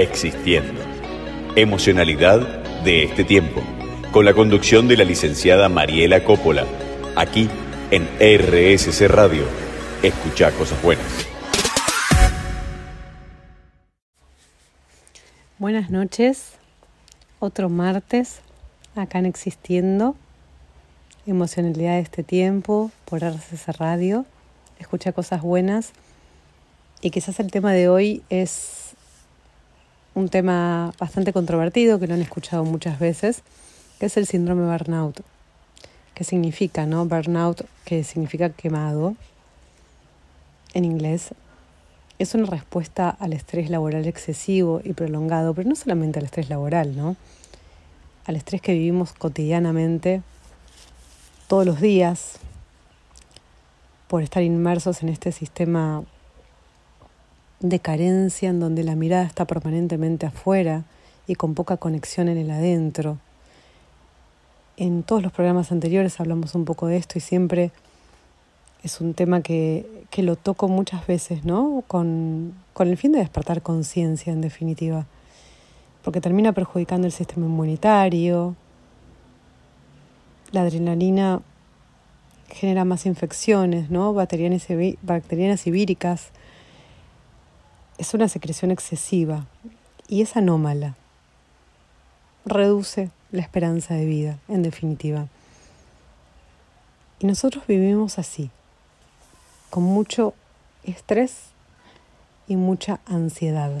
Existiendo. 0.00 0.80
Emocionalidad 1.56 2.62
de 2.84 3.02
este 3.02 3.24
tiempo. 3.24 3.60
Con 4.12 4.24
la 4.24 4.32
conducción 4.32 4.86
de 4.86 4.96
la 4.96 5.02
licenciada 5.02 5.68
Mariela 5.68 6.22
Coppola. 6.22 6.66
Aquí 7.16 7.48
en 7.90 8.04
RSC 8.20 9.08
Radio. 9.08 9.42
Escucha 10.00 10.52
cosas 10.52 10.80
buenas. 10.84 11.04
Buenas 15.58 15.90
noches. 15.90 16.52
Otro 17.40 17.68
martes 17.68 18.40
acá 18.94 19.18
en 19.18 19.26
Existiendo. 19.26 20.14
Emocionalidad 21.26 21.94
de 21.94 22.02
este 22.02 22.22
tiempo 22.22 22.92
por 23.04 23.24
RSC 23.24 23.72
Radio. 23.76 24.26
Escucha 24.78 25.10
cosas 25.10 25.42
buenas. 25.42 25.90
Y 27.00 27.10
quizás 27.10 27.40
el 27.40 27.50
tema 27.50 27.72
de 27.72 27.88
hoy 27.88 28.22
es 28.30 28.77
un 30.18 30.28
tema 30.28 30.92
bastante 30.98 31.32
controvertido 31.32 31.98
que 31.98 32.06
lo 32.06 32.14
han 32.14 32.20
escuchado 32.20 32.64
muchas 32.64 32.98
veces, 32.98 33.42
que 33.98 34.06
es 34.06 34.16
el 34.16 34.26
síndrome 34.26 34.70
burnout. 34.70 35.20
¿Qué 36.14 36.24
significa, 36.24 36.86
no? 36.86 37.06
Burnout, 37.06 37.64
que 37.84 38.02
significa 38.02 38.50
quemado 38.50 39.14
en 40.74 40.84
inglés. 40.84 41.30
Es 42.18 42.34
una 42.34 42.46
respuesta 42.46 43.08
al 43.08 43.32
estrés 43.32 43.70
laboral 43.70 44.06
excesivo 44.06 44.80
y 44.82 44.92
prolongado, 44.92 45.54
pero 45.54 45.68
no 45.68 45.76
solamente 45.76 46.18
al 46.18 46.24
estrés 46.24 46.48
laboral, 46.48 46.96
¿no? 46.96 47.16
Al 48.26 48.34
estrés 48.34 48.60
que 48.60 48.72
vivimos 48.72 49.12
cotidianamente, 49.12 50.22
todos 51.46 51.64
los 51.64 51.80
días, 51.80 52.40
por 54.08 54.22
estar 54.22 54.42
inmersos 54.42 55.02
en 55.02 55.10
este 55.10 55.30
sistema 55.30 56.02
de 57.60 57.80
carencia 57.80 58.50
en 58.50 58.60
donde 58.60 58.84
la 58.84 58.94
mirada 58.94 59.24
está 59.24 59.46
permanentemente 59.46 60.26
afuera 60.26 60.84
y 61.26 61.34
con 61.34 61.54
poca 61.54 61.76
conexión 61.76 62.28
en 62.28 62.38
el 62.38 62.50
adentro. 62.50 63.18
En 64.76 65.02
todos 65.02 65.22
los 65.22 65.32
programas 65.32 65.72
anteriores 65.72 66.20
hablamos 66.20 66.54
un 66.54 66.64
poco 66.64 66.86
de 66.86 66.96
esto 66.96 67.18
y 67.18 67.20
siempre 67.20 67.72
es 68.84 69.00
un 69.00 69.14
tema 69.14 69.42
que, 69.42 70.04
que 70.10 70.22
lo 70.22 70.36
toco 70.36 70.68
muchas 70.68 71.06
veces, 71.06 71.44
¿no? 71.44 71.82
Con, 71.88 72.54
con 72.72 72.88
el 72.88 72.96
fin 72.96 73.12
de 73.12 73.18
despertar 73.18 73.60
conciencia, 73.60 74.32
en 74.32 74.40
definitiva. 74.40 75.06
Porque 76.04 76.20
termina 76.20 76.52
perjudicando 76.52 77.06
el 77.06 77.12
sistema 77.12 77.46
inmunitario. 77.46 78.54
La 80.52 80.62
adrenalina 80.62 81.42
genera 82.48 82.84
más 82.84 83.04
infecciones, 83.04 83.90
¿no? 83.90 84.14
Bacterianas 84.14 84.66
bacterianas 85.02 85.64
víricas 85.64 86.30
es 87.98 88.14
una 88.14 88.28
secreción 88.28 88.70
excesiva 88.70 89.46
y 90.06 90.22
es 90.22 90.36
anómala. 90.36 90.94
Reduce 92.44 93.10
la 93.32 93.42
esperanza 93.42 93.94
de 93.94 94.06
vida, 94.06 94.38
en 94.48 94.62
definitiva. 94.62 95.26
Y 97.18 97.26
nosotros 97.26 97.66
vivimos 97.66 98.18
así, 98.18 98.50
con 99.70 99.82
mucho 99.82 100.34
estrés 100.84 101.48
y 102.46 102.56
mucha 102.56 103.00
ansiedad. 103.06 103.72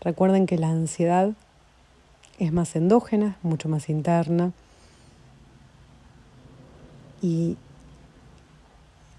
Recuerden 0.00 0.46
que 0.46 0.56
la 0.56 0.70
ansiedad 0.70 1.32
es 2.38 2.52
más 2.52 2.76
endógena, 2.76 3.36
mucho 3.42 3.68
más 3.68 3.88
interna. 3.88 4.52
Y 7.20 7.56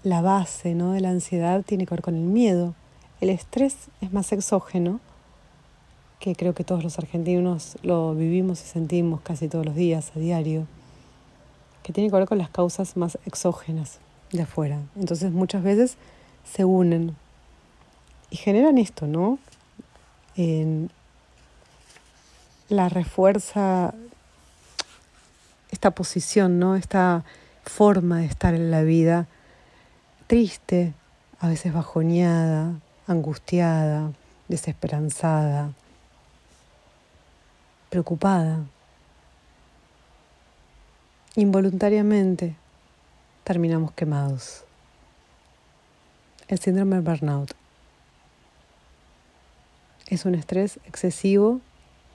la 0.02 0.22
base 0.22 0.74
¿no? 0.74 0.92
de 0.92 1.00
la 1.00 1.10
ansiedad 1.10 1.62
tiene 1.62 1.84
que 1.84 1.94
ver 1.94 2.02
con 2.02 2.16
el 2.16 2.22
miedo, 2.22 2.74
el 3.20 3.30
estrés 3.30 3.88
es 4.00 4.12
más 4.12 4.32
exógeno, 4.32 5.00
que 6.20 6.34
creo 6.34 6.54
que 6.54 6.64
todos 6.64 6.82
los 6.82 6.98
argentinos 6.98 7.76
lo 7.82 8.14
vivimos 8.14 8.60
y 8.62 8.66
sentimos 8.66 9.20
casi 9.20 9.48
todos 9.48 9.64
los 9.64 9.74
días, 9.74 10.12
a 10.16 10.18
diario, 10.18 10.66
que 11.82 11.92
tiene 11.92 12.10
que 12.10 12.16
ver 12.16 12.26
con 12.26 12.38
las 12.38 12.50
causas 12.50 12.96
más 12.96 13.18
exógenas 13.24 13.98
de 14.32 14.42
afuera. 14.42 14.80
Entonces 14.96 15.32
muchas 15.32 15.62
veces 15.62 15.96
se 16.44 16.64
unen 16.64 17.16
y 18.30 18.36
generan 18.36 18.78
esto, 18.78 19.06
¿no? 19.06 19.38
En 20.36 20.90
la 22.68 22.88
refuerza 22.88 23.94
esta 25.70 25.90
posición, 25.92 26.58
¿no? 26.58 26.76
Esta 26.76 27.24
forma 27.64 28.18
de 28.18 28.26
estar 28.26 28.54
en 28.54 28.70
la 28.70 28.82
vida 28.82 29.26
triste, 30.26 30.94
a 31.40 31.48
veces 31.48 31.72
bajoneada, 31.72 32.80
angustiada, 33.08 34.12
desesperanzada, 34.48 35.72
preocupada. 37.90 38.60
Involuntariamente 41.34 42.54
terminamos 43.44 43.92
quemados. 43.92 44.64
El 46.48 46.58
síndrome 46.58 46.96
de 46.96 47.02
burnout 47.02 47.52
es 50.06 50.24
un 50.24 50.34
estrés 50.34 50.78
excesivo 50.86 51.60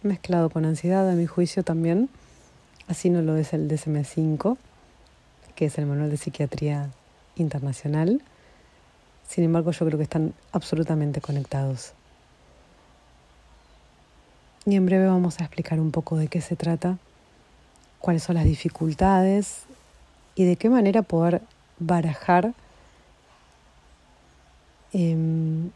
mezclado 0.04 0.50
con 0.50 0.66
ansiedad, 0.66 1.10
a 1.10 1.14
mi 1.14 1.26
juicio 1.26 1.64
también. 1.64 2.10
Así 2.88 3.10
no 3.10 3.22
lo 3.22 3.38
es 3.38 3.54
el 3.54 3.70
DSM-5, 3.70 4.58
que 5.56 5.66
es 5.66 5.78
el 5.78 5.86
Manual 5.86 6.10
de 6.10 6.18
Psiquiatría 6.18 6.90
Internacional 7.36 8.22
sin 9.28 9.44
embargo, 9.44 9.72
yo 9.72 9.86
creo 9.86 9.98
que 9.98 10.04
están 10.04 10.34
absolutamente 10.52 11.22
conectados. 11.22 11.94
Y 14.66 14.76
en 14.76 14.86
breve 14.86 15.08
vamos 15.08 15.40
a 15.40 15.44
explicar 15.44 15.80
un 15.80 15.92
poco 15.92 16.18
de 16.18 16.28
qué 16.28 16.40
se 16.40 16.56
trata, 16.56 16.98
cuáles 18.00 18.24
son 18.24 18.36
las 18.36 18.46
dificultades 18.46 19.64
y 20.36 20.46
de 20.46 20.56
qué 20.56 20.70
manera 20.70 21.02
poder 21.02 21.42
barajar 21.80 22.54
em, 24.94 25.72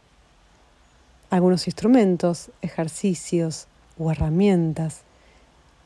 algunos 1.28 1.66
instrumentos, 1.66 2.50
ejercicios 2.62 3.66
o 3.98 4.10
herramientas 4.10 5.02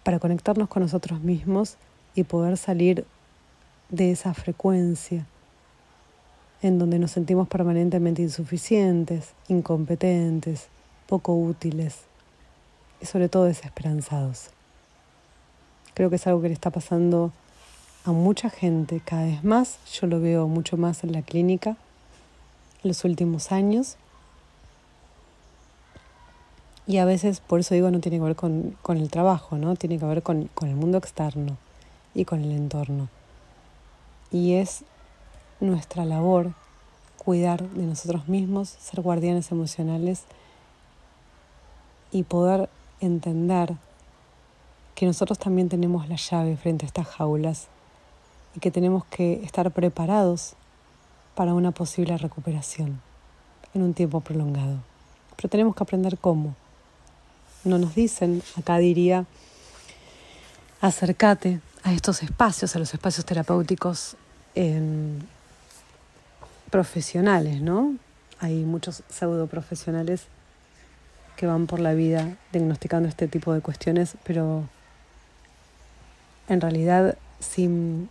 para 0.04 0.18
conectarnos 0.18 0.68
con 0.68 0.82
nosotros 0.82 1.20
mismos 1.20 1.76
y 2.14 2.24
poder 2.24 2.56
salir 2.56 3.06
de 3.88 4.12
esa 4.12 4.34
frecuencia 4.34 5.26
en 6.62 6.78
donde 6.78 6.98
nos 6.98 7.10
sentimos 7.10 7.48
permanentemente 7.48 8.22
insuficientes, 8.22 9.30
incompetentes, 9.48 10.68
poco 11.08 11.34
útiles 11.34 11.98
y 13.00 13.06
sobre 13.06 13.28
todo 13.28 13.44
desesperanzados. 13.44 14.50
Creo 15.94 16.08
que 16.08 16.16
es 16.16 16.26
algo 16.26 16.40
que 16.40 16.48
le 16.48 16.54
está 16.54 16.70
pasando 16.70 17.32
a 18.04 18.12
mucha 18.12 18.48
gente 18.48 19.00
cada 19.04 19.24
vez 19.24 19.44
más. 19.44 19.78
Yo 19.92 20.06
lo 20.06 20.20
veo 20.20 20.46
mucho 20.48 20.76
más 20.76 21.04
en 21.04 21.12
la 21.12 21.22
clínica 21.22 21.76
en 22.82 22.88
los 22.88 23.04
últimos 23.04 23.52
años. 23.52 23.96
Y 26.86 26.98
a 26.98 27.04
veces, 27.04 27.40
por 27.40 27.60
eso 27.60 27.74
digo, 27.74 27.90
no 27.90 28.00
tiene 28.00 28.18
que 28.18 28.24
ver 28.24 28.36
con, 28.36 28.76
el 28.88 29.10
trabajo, 29.10 29.56
¿no? 29.56 29.76
Tiene 29.76 29.98
que 29.98 30.06
ver 30.06 30.22
con, 30.22 30.48
con 30.54 30.68
el 30.68 30.76
mundo 30.76 30.98
externo 30.98 31.56
y 32.14 32.24
con 32.24 32.42
el 32.42 32.52
entorno. 32.52 33.08
Y 34.30 34.54
es 34.54 34.84
nuestra 35.62 36.04
labor 36.04 36.52
cuidar 37.16 37.62
de 37.70 37.84
nosotros 37.84 38.28
mismos, 38.28 38.68
ser 38.68 39.00
guardianes 39.00 39.52
emocionales 39.52 40.24
y 42.10 42.24
poder 42.24 42.68
entender 43.00 43.74
que 44.94 45.06
nosotros 45.06 45.38
también 45.38 45.68
tenemos 45.68 46.08
la 46.08 46.16
llave 46.16 46.56
frente 46.56 46.84
a 46.84 46.88
estas 46.88 47.06
jaulas 47.06 47.68
y 48.54 48.60
que 48.60 48.70
tenemos 48.70 49.04
que 49.06 49.42
estar 49.44 49.70
preparados 49.70 50.54
para 51.34 51.54
una 51.54 51.70
posible 51.70 52.16
recuperación 52.18 53.00
en 53.72 53.82
un 53.82 53.94
tiempo 53.94 54.20
prolongado. 54.20 54.78
Pero 55.36 55.48
tenemos 55.48 55.74
que 55.74 55.82
aprender 55.82 56.18
cómo. 56.18 56.54
No 57.64 57.78
nos 57.78 57.94
dicen, 57.94 58.42
acá 58.56 58.78
diría, 58.78 59.24
acércate 60.80 61.60
a 61.84 61.92
estos 61.92 62.22
espacios, 62.22 62.76
a 62.76 62.78
los 62.78 62.92
espacios 62.92 63.24
terapéuticos 63.24 64.16
profesionales, 66.72 67.60
¿no? 67.60 67.96
Hay 68.40 68.64
muchos 68.64 69.02
pseudo 69.10 69.46
profesionales 69.46 70.24
que 71.36 71.46
van 71.46 71.66
por 71.66 71.80
la 71.80 71.92
vida 71.92 72.34
diagnosticando 72.50 73.08
este 73.10 73.28
tipo 73.28 73.52
de 73.52 73.60
cuestiones, 73.60 74.16
pero 74.24 74.64
en 76.48 76.60
realidad 76.62 77.18
sin, 77.40 78.08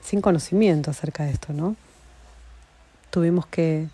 sin 0.00 0.20
conocimiento 0.20 0.92
acerca 0.92 1.24
de 1.24 1.32
esto, 1.32 1.52
¿no? 1.52 1.74
Tuvimos 3.10 3.46
que, 3.46 3.88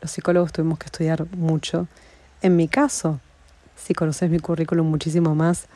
los 0.00 0.12
psicólogos 0.12 0.52
tuvimos 0.52 0.78
que 0.78 0.86
estudiar 0.86 1.26
mucho. 1.36 1.88
En 2.40 2.54
mi 2.54 2.68
caso, 2.68 3.18
si 3.76 3.94
conoces 3.94 4.30
mi 4.30 4.38
currículum 4.38 4.86
muchísimo 4.88 5.34
más, 5.34 5.66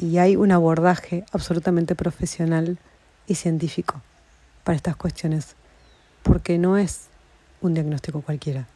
y 0.00 0.18
hay 0.18 0.34
un 0.34 0.50
abordaje 0.50 1.24
absolutamente 1.30 1.94
profesional 1.94 2.76
y 3.28 3.36
científico 3.36 4.02
para 4.64 4.76
estas 4.76 4.96
cuestiones, 4.96 5.54
porque 6.22 6.58
no 6.58 6.76
es 6.76 7.08
un 7.60 7.74
diagnóstico 7.74 8.22
cualquiera. 8.22 8.66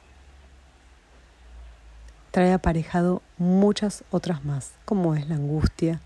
trae 2.30 2.52
aparejado 2.52 3.22
muchas 3.38 4.04
otras 4.10 4.44
más, 4.44 4.72
como 4.84 5.14
es 5.14 5.28
la 5.28 5.34
angustia, 5.34 6.00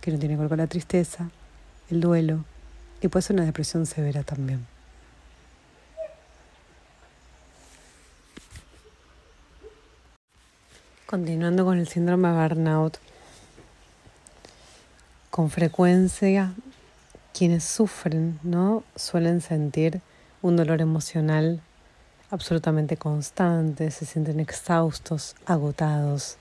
que 0.00 0.10
no 0.10 0.18
tiene 0.18 0.34
que 0.34 0.40
ver 0.40 0.48
con 0.48 0.58
la 0.58 0.66
tristeza, 0.66 1.30
el 1.88 2.00
duelo 2.00 2.44
y 3.00 3.08
puede 3.08 3.22
ser 3.22 3.36
una 3.36 3.44
depresión 3.44 3.86
severa 3.86 4.22
también. 4.22 4.66
Continuando 11.06 11.64
con 11.64 11.78
el 11.78 11.86
síndrome 11.86 12.28
de 12.28 12.34
burnout, 12.34 12.98
con 15.30 15.50
frecuencia 15.50 16.52
quienes 17.36 17.64
sufren 17.64 18.40
no 18.42 18.82
suelen 18.94 19.42
sentir 19.42 20.00
un 20.40 20.56
dolor 20.56 20.80
emocional 20.80 21.60
absolutamente 22.30 22.96
constante, 22.96 23.90
se 23.90 24.06
sienten 24.06 24.40
exhaustos, 24.40 25.36
agotados, 25.44 26.38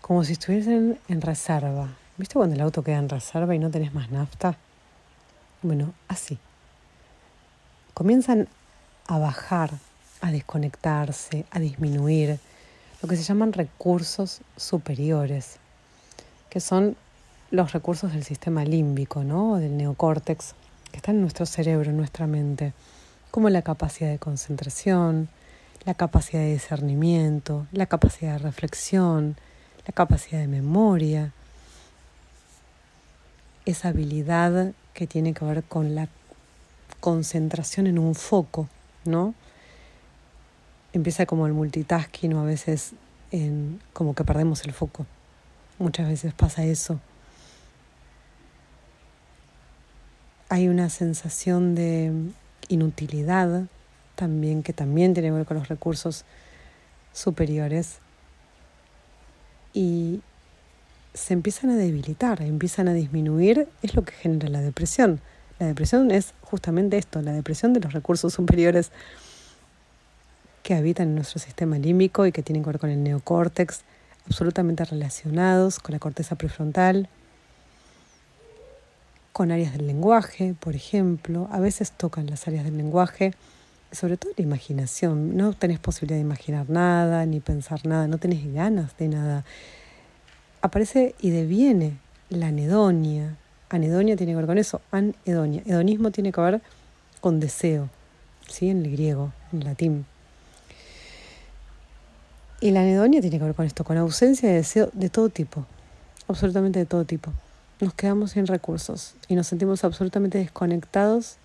como 0.00 0.24
si 0.24 0.32
estuviesen 0.32 0.98
en 1.06 1.20
reserva. 1.20 1.90
¿Viste 2.16 2.34
cuando 2.34 2.56
el 2.56 2.60
auto 2.60 2.82
queda 2.82 2.98
en 2.98 3.08
reserva 3.08 3.54
y 3.54 3.60
no 3.60 3.70
tenés 3.70 3.94
más 3.94 4.10
nafta? 4.10 4.56
Bueno, 5.62 5.94
así. 6.08 6.36
Comienzan 7.94 8.48
a 9.06 9.18
bajar, 9.18 9.70
a 10.20 10.32
desconectarse, 10.32 11.44
a 11.52 11.60
disminuir 11.60 12.40
lo 13.00 13.08
que 13.08 13.16
se 13.16 13.22
llaman 13.22 13.52
recursos 13.52 14.40
superiores, 14.56 15.58
que 16.50 16.58
son 16.58 16.96
los 17.50 17.72
recursos 17.72 18.12
del 18.12 18.24
sistema 18.24 18.64
límbico, 18.64 19.24
¿no? 19.24 19.56
del 19.56 19.76
neocórtex, 19.76 20.54
que 20.90 20.96
están 20.96 21.16
en 21.16 21.22
nuestro 21.22 21.46
cerebro, 21.46 21.90
en 21.90 21.96
nuestra 21.96 22.26
mente, 22.26 22.72
como 23.30 23.50
la 23.50 23.62
capacidad 23.62 24.10
de 24.10 24.18
concentración, 24.18 25.28
la 25.84 25.94
capacidad 25.94 26.42
de 26.42 26.52
discernimiento, 26.52 27.66
la 27.72 27.86
capacidad 27.86 28.32
de 28.32 28.38
reflexión, 28.38 29.36
la 29.86 29.92
capacidad 29.92 30.40
de 30.40 30.48
memoria, 30.48 31.32
esa 33.66 33.88
habilidad 33.88 34.72
que 34.94 35.06
tiene 35.06 35.34
que 35.34 35.44
ver 35.44 35.62
con 35.62 35.94
la 35.94 36.08
concentración 37.00 37.86
en 37.86 37.98
un 37.98 38.14
foco, 38.14 38.68
¿no? 39.04 39.34
Empieza 40.92 41.26
como 41.26 41.46
el 41.46 41.52
multitasking 41.52 42.32
o 42.34 42.40
a 42.40 42.44
veces 42.44 42.92
en, 43.30 43.80
como 43.92 44.14
que 44.14 44.24
perdemos 44.24 44.64
el 44.64 44.72
foco. 44.72 45.06
Muchas 45.78 46.08
veces 46.08 46.32
pasa 46.32 46.64
eso. 46.64 47.00
Hay 50.48 50.68
una 50.68 50.90
sensación 50.90 51.74
de 51.74 52.12
inutilidad 52.68 53.64
también, 54.14 54.62
que 54.62 54.72
también 54.72 55.14
tiene 55.14 55.28
que 55.28 55.34
ver 55.34 55.46
con 55.46 55.56
los 55.56 55.68
recursos 55.68 56.24
superiores. 57.12 57.98
Y 59.72 60.20
se 61.14 61.34
empiezan 61.34 61.70
a 61.70 61.76
debilitar, 61.76 62.42
empiezan 62.42 62.88
a 62.88 62.94
disminuir, 62.94 63.68
es 63.82 63.94
lo 63.94 64.04
que 64.04 64.12
genera 64.12 64.48
la 64.48 64.60
depresión. 64.60 65.20
La 65.58 65.66
depresión 65.66 66.10
es 66.10 66.34
justamente 66.42 66.98
esto, 66.98 67.22
la 67.22 67.32
depresión 67.32 67.72
de 67.72 67.80
los 67.80 67.92
recursos 67.92 68.34
superiores 68.34 68.92
que 70.62 70.74
habitan 70.74 71.08
en 71.08 71.14
nuestro 71.14 71.40
sistema 71.40 71.78
límbico 71.78 72.26
y 72.26 72.32
que 72.32 72.42
tienen 72.42 72.62
que 72.62 72.70
ver 72.70 72.78
con 72.78 72.90
el 72.90 73.02
neocórtex, 73.02 73.82
absolutamente 74.26 74.84
relacionados 74.84 75.78
con 75.78 75.92
la 75.92 75.98
corteza 75.98 76.36
prefrontal, 76.36 77.08
con 79.36 79.52
áreas 79.52 79.74
del 79.74 79.86
lenguaje, 79.86 80.54
por 80.58 80.74
ejemplo. 80.74 81.46
A 81.52 81.60
veces 81.60 81.92
tocan 81.92 82.24
las 82.24 82.48
áreas 82.48 82.64
del 82.64 82.78
lenguaje, 82.78 83.34
sobre 83.92 84.16
todo 84.16 84.32
la 84.34 84.42
imaginación. 84.42 85.36
No 85.36 85.52
tenés 85.52 85.78
posibilidad 85.78 86.16
de 86.16 86.22
imaginar 86.22 86.70
nada, 86.70 87.26
ni 87.26 87.40
pensar 87.40 87.84
nada, 87.84 88.08
no 88.08 88.16
tenés 88.16 88.50
ganas 88.54 88.96
de 88.96 89.08
nada 89.08 89.44
aparece 90.62 91.14
y 91.20 91.28
deviene 91.28 91.98
la 92.30 92.46
anedonia. 92.46 93.36
Anedonia 93.68 94.16
tiene 94.16 94.32
que 94.32 94.36
ver 94.36 94.46
con 94.46 94.56
eso, 94.56 94.80
anedonia. 94.90 95.62
Hedonismo 95.66 96.10
tiene 96.12 96.32
que 96.32 96.40
ver 96.40 96.62
con 97.20 97.38
deseo, 97.38 97.90
¿sí? 98.48 98.70
en 98.70 98.86
el 98.86 98.90
griego, 98.90 99.34
en 99.52 99.64
latín. 99.64 100.06
Y 102.62 102.70
la 102.70 102.80
anedonia 102.80 103.20
tiene 103.20 103.38
que 103.38 103.44
ver 103.44 103.54
con 103.54 103.66
esto, 103.66 103.84
con 103.84 103.98
ausencia 103.98 104.48
de 104.48 104.54
deseo 104.54 104.88
de 104.94 105.10
todo 105.10 105.28
tipo, 105.28 105.66
absolutamente 106.26 106.78
de 106.78 106.86
todo 106.86 107.04
tipo. 107.04 107.34
Nos 107.78 107.92
quedamos 107.92 108.30
sin 108.30 108.46
recursos 108.46 109.14
y 109.28 109.34
nos 109.34 109.48
sentimos 109.48 109.84
absolutamente 109.84 110.38
desconectados 110.38 111.36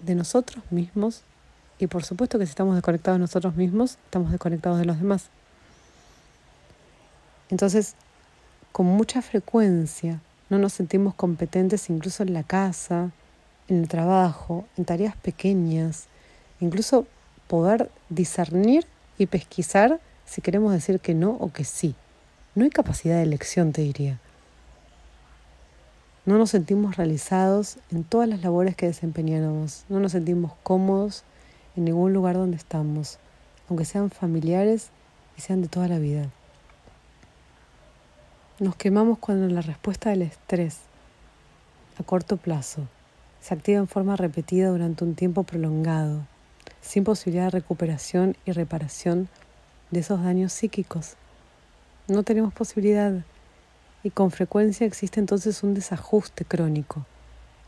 de 0.00 0.14
nosotros 0.14 0.62
mismos 0.70 1.22
y 1.78 1.88
por 1.88 2.04
supuesto 2.04 2.38
que 2.38 2.46
si 2.46 2.50
estamos 2.50 2.76
desconectados 2.76 3.16
de 3.16 3.22
nosotros 3.22 3.56
mismos, 3.56 3.98
estamos 4.04 4.30
desconectados 4.30 4.78
de 4.78 4.84
los 4.84 4.98
demás. 4.98 5.30
Entonces, 7.50 7.94
con 8.70 8.86
mucha 8.86 9.20
frecuencia 9.20 10.20
no 10.48 10.58
nos 10.58 10.74
sentimos 10.74 11.14
competentes 11.14 11.90
incluso 11.90 12.22
en 12.22 12.34
la 12.34 12.44
casa, 12.44 13.10
en 13.66 13.78
el 13.80 13.88
trabajo, 13.88 14.66
en 14.76 14.84
tareas 14.84 15.16
pequeñas, 15.16 16.06
incluso 16.60 17.06
poder 17.48 17.90
discernir 18.08 18.86
y 19.18 19.26
pesquisar 19.26 20.00
si 20.24 20.40
queremos 20.40 20.72
decir 20.72 21.00
que 21.00 21.14
no 21.14 21.30
o 21.32 21.52
que 21.52 21.64
sí. 21.64 21.94
No 22.54 22.62
hay 22.62 22.70
capacidad 22.70 23.16
de 23.16 23.24
elección, 23.24 23.72
te 23.72 23.82
diría. 23.82 24.20
No 26.26 26.38
nos 26.38 26.50
sentimos 26.50 26.96
realizados 26.96 27.76
en 27.90 28.02
todas 28.02 28.26
las 28.26 28.42
labores 28.42 28.74
que 28.76 28.86
desempeñamos. 28.86 29.84
No 29.90 30.00
nos 30.00 30.12
sentimos 30.12 30.52
cómodos 30.62 31.22
en 31.76 31.84
ningún 31.84 32.14
lugar 32.14 32.36
donde 32.36 32.56
estamos, 32.56 33.18
aunque 33.68 33.84
sean 33.84 34.10
familiares 34.10 34.88
y 35.36 35.42
sean 35.42 35.60
de 35.60 35.68
toda 35.68 35.86
la 35.86 35.98
vida. 35.98 36.30
Nos 38.58 38.74
quemamos 38.76 39.18
cuando 39.18 39.48
la 39.48 39.60
respuesta 39.60 40.10
del 40.10 40.22
estrés 40.22 40.78
a 41.98 42.02
corto 42.02 42.38
plazo 42.38 42.88
se 43.42 43.52
activa 43.52 43.78
en 43.78 43.88
forma 43.88 44.16
repetida 44.16 44.70
durante 44.70 45.04
un 45.04 45.14
tiempo 45.14 45.42
prolongado, 45.42 46.26
sin 46.80 47.04
posibilidad 47.04 47.44
de 47.44 47.50
recuperación 47.50 48.34
y 48.46 48.52
reparación 48.52 49.28
de 49.90 50.00
esos 50.00 50.24
daños 50.24 50.54
psíquicos. 50.54 51.16
No 52.08 52.22
tenemos 52.22 52.54
posibilidad 52.54 53.12
y 54.04 54.10
con 54.10 54.30
frecuencia 54.30 54.86
existe 54.86 55.18
entonces 55.18 55.62
un 55.64 55.74
desajuste 55.74 56.44
crónico 56.44 57.06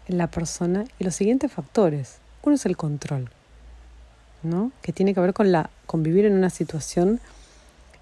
en 0.07 0.19
la 0.19 0.29
persona 0.29 0.85
y 1.01 1.05
los 1.05 1.17
siguientes 1.17 1.51
factores. 1.51 2.19
Uno 2.43 2.55
es 2.55 2.67
el 2.67 2.77
control, 2.77 3.31
¿no? 4.45 4.71
que 4.83 4.93
tiene 4.93 5.15
que 5.15 5.21
ver 5.21 5.33
con 5.33 5.51
la 5.51 5.71
convivir 5.87 6.27
en 6.27 6.35
una 6.35 6.51
situación 6.51 7.21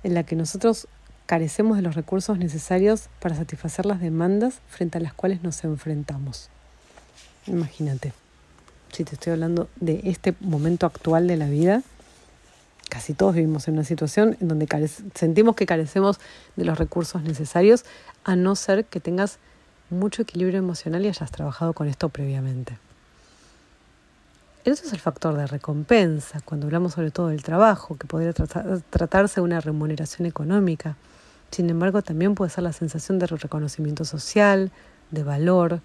en 0.03 0.15
la 0.15 0.25
que 0.25 0.37
nosotros 0.37 0.89
carecemos 1.27 1.77
de 1.77 1.83
los 1.83 1.95
recursos 1.95 2.37
necesarios 2.37 3.09
para 3.21 3.37
satisfacer 3.37 3.87
las 3.87 4.01
demandas 4.01 4.57
frente 4.69 4.99
a 4.99 5.01
las 5.01 5.15
cuales 5.15 5.43
nos 5.43 5.65
enfrentamos. 5.65 6.51
Imagínate, 7.47 8.13
si 8.93 9.05
te 9.05 9.15
estoy 9.15 9.33
hablando 9.33 9.69
de 9.77 10.01
este 10.05 10.35
momento 10.41 10.87
actual 10.87 11.27
de 11.27 11.37
la 11.37 11.49
vida, 11.49 11.83
casi 12.95 13.13
todos 13.13 13.35
vivimos 13.35 13.67
en 13.67 13.75
una 13.75 13.83
situación 13.83 14.37
en 14.41 14.47
donde 14.47 14.89
sentimos 15.17 15.57
que 15.57 15.67
carecemos 15.67 16.21
de 16.55 16.65
los 16.65 16.79
recursos 16.79 17.25
necesarios, 17.25 17.85
a 18.23 18.37
no 18.37 18.55
ser 18.55 18.85
que 18.85 19.01
tengas 19.01 19.41
mucho 19.91 20.23
equilibrio 20.23 20.61
emocional 20.61 21.05
y 21.05 21.09
hayas 21.09 21.33
trabajado 21.33 21.73
con 21.73 21.89
esto 21.89 22.09
previamente. 22.09 22.79
Eso 24.65 24.85
es 24.87 24.93
el 24.93 25.01
factor 25.01 25.37
de 25.37 25.49
recompensa, 25.49 26.41
cuando 26.45 26.69
hablamos 26.69 26.93
sobre 26.93 27.11
todo 27.11 27.31
del 27.31 27.43
trabajo, 27.43 27.97
que 27.97 28.07
podría 28.07 28.33
tratarse 28.33 29.41
de 29.41 29.45
una 29.45 29.61
remuneración 29.61 30.27
económica. 30.27 30.97
Sin 31.51 31.71
embargo, 31.71 32.01
también 32.01 32.37
puede 32.37 32.53
ser 32.53 32.63
la 32.63 32.73
sensación 32.73 33.19
de 33.19 33.27
reconocimiento 33.27 34.05
social, 34.05 34.71
de 35.11 35.25
valor 35.25 35.81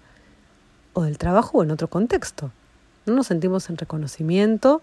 o 0.92 1.02
del 1.02 1.18
trabajo 1.18 1.58
o 1.58 1.64
en 1.64 1.72
otro 1.72 1.88
contexto. 1.88 2.52
No 3.04 3.16
nos 3.16 3.26
sentimos 3.26 3.68
en 3.68 3.78
reconocimiento, 3.78 4.80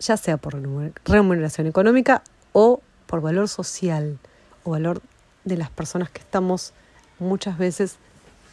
ya 0.00 0.16
sea 0.16 0.38
por 0.38 0.60
remuneración 1.04 1.66
económica 1.66 2.22
o 2.52 2.80
por 3.06 3.20
valor 3.20 3.48
social 3.48 4.18
o 4.64 4.70
valor 4.70 5.02
de 5.44 5.56
las 5.56 5.70
personas 5.70 6.10
que 6.10 6.20
estamos 6.20 6.72
muchas 7.18 7.58
veces 7.58 7.96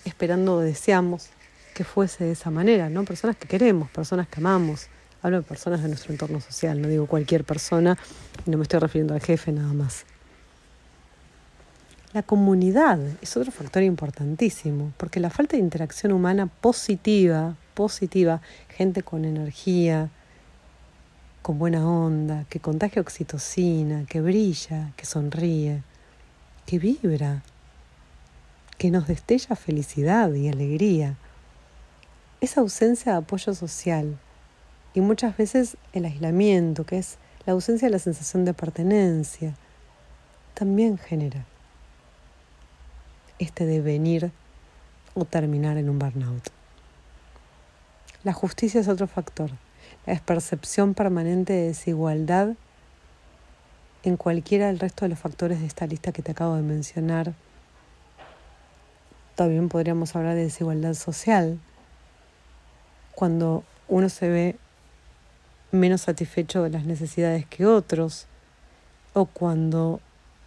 esperando 0.06 0.56
o 0.56 0.60
deseamos 0.60 1.30
que 1.74 1.84
fuese 1.84 2.26
de 2.26 2.32
esa 2.32 2.50
manera, 2.50 2.90
¿no? 2.90 3.06
Personas 3.06 3.36
que 3.36 3.48
queremos, 3.48 3.90
personas 3.90 4.28
que 4.28 4.40
amamos. 4.40 4.88
Hablo 5.22 5.38
de 5.38 5.44
personas 5.44 5.82
de 5.82 5.88
nuestro 5.88 6.12
entorno 6.12 6.40
social, 6.42 6.82
no 6.82 6.88
digo 6.88 7.08
cualquier 7.08 7.44
persona, 7.44 7.98
no 8.46 8.58
me 8.58 8.64
estoy 8.64 8.80
refiriendo 8.80 9.14
al 9.14 9.22
jefe 9.22 9.52
nada 9.52 9.74
más. 9.74 10.06
La 12.14 12.24
comunidad 12.24 13.00
es 13.22 13.36
otro 13.36 13.52
factor 13.52 13.84
importantísimo, 13.84 14.92
porque 14.98 15.20
la 15.20 15.30
falta 15.30 15.58
de 15.58 15.64
interacción 15.64 16.12
humana 16.14 16.48
positiva, 16.48 17.56
positiva, 17.74 18.42
gente 18.70 19.04
con 19.04 19.26
energía, 19.26 20.10
con 21.42 21.60
buena 21.60 21.88
onda, 21.88 22.46
que 22.50 22.60
contagia 22.60 23.02
oxitocina, 23.02 24.06
que 24.06 24.22
brilla, 24.22 24.92
que 24.98 25.06
sonríe, 25.06 25.84
que 26.66 26.80
vibra, 26.80 27.44
que 28.78 28.92
nos 28.92 29.08
destella 29.08 29.56
felicidad 29.56 30.34
y 30.34 30.50
alegría. 30.50 31.16
Esa 32.42 32.62
ausencia 32.62 33.14
de 33.14 33.18
apoyo 33.20 33.54
social 33.56 34.18
y 34.94 35.02
muchas 35.02 35.38
veces 35.38 35.78
el 35.94 36.06
aislamiento, 36.06 36.86
que 36.86 36.98
es 36.98 37.18
La 37.46 37.54
ausencia 37.54 37.88
de 37.88 37.94
la 37.94 38.00
sensación 38.00 38.44
de 38.44 38.54
pertenencia 38.54 39.56
también 40.54 40.98
genera 40.98 41.46
este 43.40 43.66
devenir 43.66 44.32
o 45.14 45.24
terminar 45.24 45.78
en 45.78 45.90
un 45.90 45.98
burnout. 45.98 46.50
La 48.24 48.34
justicia 48.34 48.82
es 48.82 48.88
otro 48.88 49.08
factor. 49.08 49.52
La 50.08 50.16
percepción 50.20 50.94
permanente 50.94 51.54
de 51.54 51.68
desigualdad 51.68 52.56
en 54.04 54.16
cualquiera 54.16 54.68
del 54.68 54.80
resto 54.80 55.04
de 55.04 55.10
los 55.10 55.20
factores 55.20 55.60
de 55.60 55.68
esta 55.68 55.86
lista 55.86 56.14
que 56.14 56.22
te 56.22 56.32
acabo 56.32 56.56
de 56.56 56.62
mencionar. 56.62 57.34
También 59.36 59.68
podríamos 59.68 60.16
hablar 60.16 60.36
de 60.36 60.44
desigualdad 60.44 60.94
social. 60.94 61.60
Cuando 63.14 63.66
uno 63.90 64.08
se 64.08 64.30
ve 64.30 64.56
menos 65.72 66.02
satisfecho 66.02 66.64
de 66.64 66.70
las 66.70 66.86
necesidades 66.86 67.46
que 67.46 67.66
otros, 67.66 68.28
o 69.14 69.26
cuando 69.26 70.00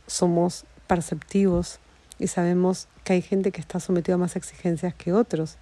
somos 0.06 0.64
perceptivos 0.86 1.80
y 2.18 2.28
sabemos 2.28 2.88
que 3.04 3.12
hay 3.12 3.22
gente 3.22 3.52
que 3.52 3.60
está 3.60 3.78
sometida 3.78 4.14
a 4.14 4.18
más 4.18 4.36
exigencias 4.36 4.94
que 4.94 5.12
otros. 5.12 5.58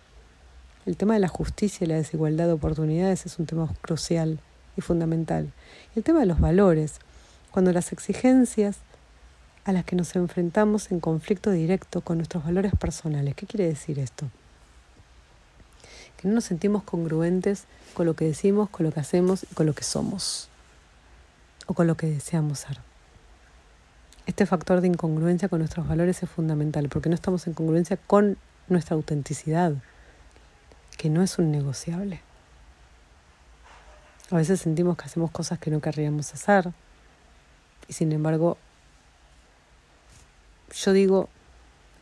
El 0.89 0.97
tema 0.97 1.13
de 1.13 1.21
la 1.21 1.29
justicia 1.29 1.85
y 1.85 1.87
la 1.87 1.97
desigualdad 1.97 2.47
de 2.47 2.53
oportunidades 2.53 3.27
es 3.27 3.39
un 3.39 3.45
tema 3.45 3.69
crucial 3.83 4.41
y 4.75 4.81
fundamental. 4.81 5.53
El 5.95 6.03
tema 6.03 6.21
de 6.21 6.25
los 6.25 6.41
valores, 6.41 6.95
cuando 7.51 7.75
las 7.75 7.93
exigencias 7.93 8.79
a 9.67 9.73
las 9.73 9.85
que 9.85 9.97
nos 9.97 10.17
enfrentamos 10.17 10.91
en 10.91 11.01
conflicto 11.01 11.51
directo 11.51 12.01
con 12.01 12.17
nuestros 12.17 12.43
valores 12.43 12.73
personales. 12.75 13.35
¿Qué 13.35 13.45
quiere 13.45 13.67
decir 13.67 13.99
esto? 13.99 14.31
Que 16.17 16.27
no 16.27 16.33
nos 16.33 16.45
sentimos 16.45 16.85
congruentes 16.85 17.65
con 17.93 18.07
lo 18.07 18.17
que 18.17 18.25
decimos, 18.25 18.71
con 18.71 18.87
lo 18.87 18.91
que 18.91 19.01
hacemos 19.01 19.43
y 19.43 19.55
con 19.55 19.67
lo 19.67 19.75
que 19.75 19.85
somos, 19.85 20.49
o 21.67 21.75
con 21.75 21.87
lo 21.87 21.99
que 21.99 22.07
deseamos 22.07 22.61
ser. 22.61 22.79
Este 24.25 24.47
factor 24.47 24.81
de 24.81 24.89
incongruencia 24.89 25.51
con 25.51 25.59
nuestros 25.59 25.87
valores 25.87 26.23
es 26.23 26.31
fundamental 26.31 26.89
porque 26.89 27.11
no 27.11 27.15
estamos 27.15 27.47
en 27.47 27.53
congruencia 27.53 27.99
con 27.99 28.39
nuestra 28.69 28.97
autenticidad, 28.97 29.75
que 30.99 31.09
no 31.09 31.23
es 31.23 31.39
un 31.39 31.51
negociable. 31.51 32.21
A 34.31 34.37
veces 34.37 34.61
sentimos 34.61 34.99
que 34.99 35.07
hacemos 35.07 35.31
cosas 35.31 35.59
que 35.59 35.71
no 35.71 35.81
querríamos 35.81 36.35
hacer 36.35 36.71
y 37.89 37.95
sin 37.95 38.13
embargo 38.13 38.59
yo 40.75 40.93
digo 40.93 41.31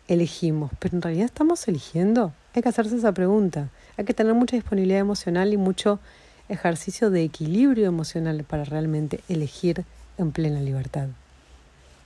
elegimos, 0.09 0.73
pero 0.81 0.97
en 0.97 1.03
realidad 1.03 1.27
estamos 1.27 1.69
eligiendo. 1.69 2.33
Hay 2.55 2.63
que 2.63 2.69
hacerse 2.69 2.97
esa 2.97 3.13
pregunta. 3.13 3.69
Hay 3.97 4.05
que 4.05 4.15
tener 4.15 4.35
mucha 4.35 4.57
disponibilidad 4.57 4.99
emocional 4.99 5.53
y 5.53 5.57
mucho 5.57 6.01
ejercicio 6.49 7.11
de 7.11 7.23
equilibrio 7.23 7.87
emocional 7.87 8.43
para 8.43 8.65
realmente 8.65 9.21
elegir 9.29 9.85
en 10.19 10.33
plena 10.33 10.61
libertad 10.61 11.09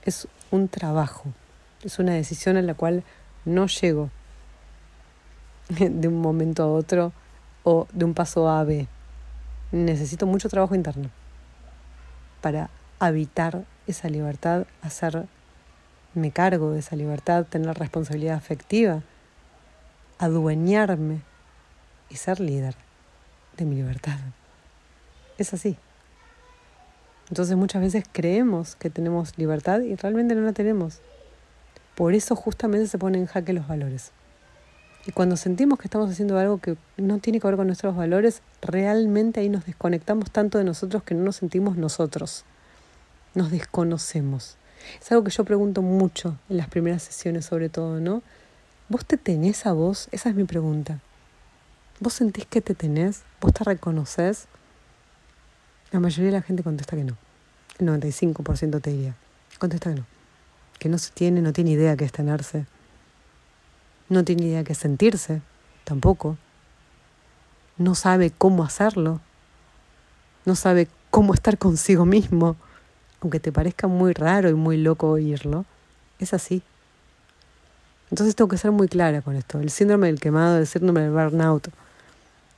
es 0.03 0.27
un 0.49 0.67
trabajo, 0.67 1.25
es 1.83 1.99
una 1.99 2.13
decisión 2.13 2.57
en 2.57 2.67
la 2.67 2.73
cual 2.73 3.03
no 3.45 3.67
llego 3.67 4.09
de 5.79 6.07
un 6.07 6.19
momento 6.19 6.63
a 6.63 6.67
otro 6.67 7.13
o 7.63 7.87
de 7.93 8.05
un 8.05 8.13
paso 8.13 8.49
A 8.49 8.59
a 8.59 8.63
B. 8.63 8.87
Necesito 9.71 10.25
mucho 10.25 10.49
trabajo 10.49 10.75
interno 10.75 11.09
para 12.41 12.69
habitar 12.99 13.63
esa 13.87 14.09
libertad, 14.09 14.65
hacerme 14.81 16.31
cargo 16.33 16.71
de 16.71 16.79
esa 16.79 16.95
libertad, 16.95 17.45
tener 17.45 17.77
responsabilidad 17.77 18.35
afectiva, 18.35 19.01
adueñarme 20.19 21.21
y 22.09 22.15
ser 22.15 22.39
líder 22.39 22.75
de 23.55 23.65
mi 23.65 23.75
libertad. 23.75 24.17
Es 25.37 25.53
así. 25.53 25.77
Entonces 27.29 27.55
muchas 27.55 27.81
veces 27.81 28.03
creemos 28.11 28.75
que 28.75 28.89
tenemos 28.89 29.37
libertad 29.37 29.79
y 29.81 29.95
realmente 29.95 30.35
no 30.35 30.41
la 30.41 30.51
tenemos. 30.51 30.99
Por 31.95 32.13
eso 32.13 32.35
justamente 32.35 32.87
se 32.87 32.97
ponen 32.97 33.21
en 33.21 33.27
jaque 33.27 33.53
los 33.53 33.67
valores. 33.67 34.11
Y 35.05 35.11
cuando 35.11 35.35
sentimos 35.35 35.79
que 35.79 35.87
estamos 35.87 36.11
haciendo 36.11 36.37
algo 36.37 36.59
que 36.59 36.77
no 36.97 37.17
tiene 37.17 37.39
que 37.39 37.47
ver 37.47 37.55
con 37.55 37.67
nuestros 37.67 37.95
valores, 37.95 38.41
realmente 38.61 39.39
ahí 39.39 39.49
nos 39.49 39.65
desconectamos 39.65 40.29
tanto 40.29 40.57
de 40.57 40.63
nosotros 40.63 41.03
que 41.03 41.15
no 41.15 41.23
nos 41.23 41.37
sentimos 41.37 41.75
nosotros. 41.75 42.45
Nos 43.33 43.49
desconocemos. 43.49 44.57
Es 45.01 45.11
algo 45.11 45.23
que 45.23 45.31
yo 45.31 45.43
pregunto 45.43 45.81
mucho 45.81 46.37
en 46.49 46.57
las 46.57 46.67
primeras 46.67 47.03
sesiones 47.03 47.45
sobre 47.45 47.69
todo, 47.69 47.99
¿no? 47.99 48.21
¿Vos 48.89 49.05
te 49.05 49.17
tenés 49.17 49.65
a 49.65 49.73
vos? 49.73 50.07
Esa 50.11 50.29
es 50.29 50.35
mi 50.35 50.43
pregunta. 50.43 50.99
¿Vos 51.99 52.13
sentís 52.13 52.45
que 52.45 52.61
te 52.61 52.75
tenés? 52.75 53.21
¿Vos 53.39 53.53
te 53.53 53.63
reconoces? 53.63 54.47
La 55.91 55.99
mayoría 55.99 56.31
de 56.31 56.37
la 56.37 56.41
gente 56.41 56.63
contesta 56.63 56.95
que 56.95 57.03
no. 57.03 57.17
El 57.79 57.87
95% 57.87 58.81
te 58.81 58.91
diría. 58.91 59.15
Contesta 59.59 59.89
que 59.91 59.99
no. 59.99 60.05
Que 60.77 60.89
no 60.89 60.97
se 60.97 61.11
tiene, 61.11 61.41
no 61.41 61.53
tiene 61.53 61.71
idea 61.71 61.95
qué 61.95 62.05
es 62.05 62.11
tenerse. 62.11 62.65
No 64.11 64.25
tiene 64.25 64.43
idea 64.47 64.65
qué 64.65 64.75
sentirse, 64.75 65.41
tampoco. 65.85 66.35
No 67.77 67.95
sabe 67.95 68.29
cómo 68.29 68.65
hacerlo. 68.65 69.21
No 70.43 70.55
sabe 70.55 70.89
cómo 71.09 71.33
estar 71.33 71.57
consigo 71.57 72.05
mismo. 72.05 72.57
Aunque 73.21 73.39
te 73.39 73.53
parezca 73.53 73.87
muy 73.87 74.11
raro 74.11 74.49
y 74.49 74.53
muy 74.53 74.75
loco 74.75 75.07
oírlo, 75.07 75.63
es 76.19 76.33
así. 76.33 76.61
Entonces 78.09 78.35
tengo 78.35 78.49
que 78.49 78.57
ser 78.57 78.71
muy 78.71 78.89
clara 78.89 79.21
con 79.21 79.37
esto. 79.37 79.61
El 79.61 79.69
síndrome 79.69 80.07
del 80.07 80.19
quemado, 80.19 80.57
el 80.57 80.67
síndrome 80.67 80.99
del 80.99 81.11
burnout, 81.11 81.69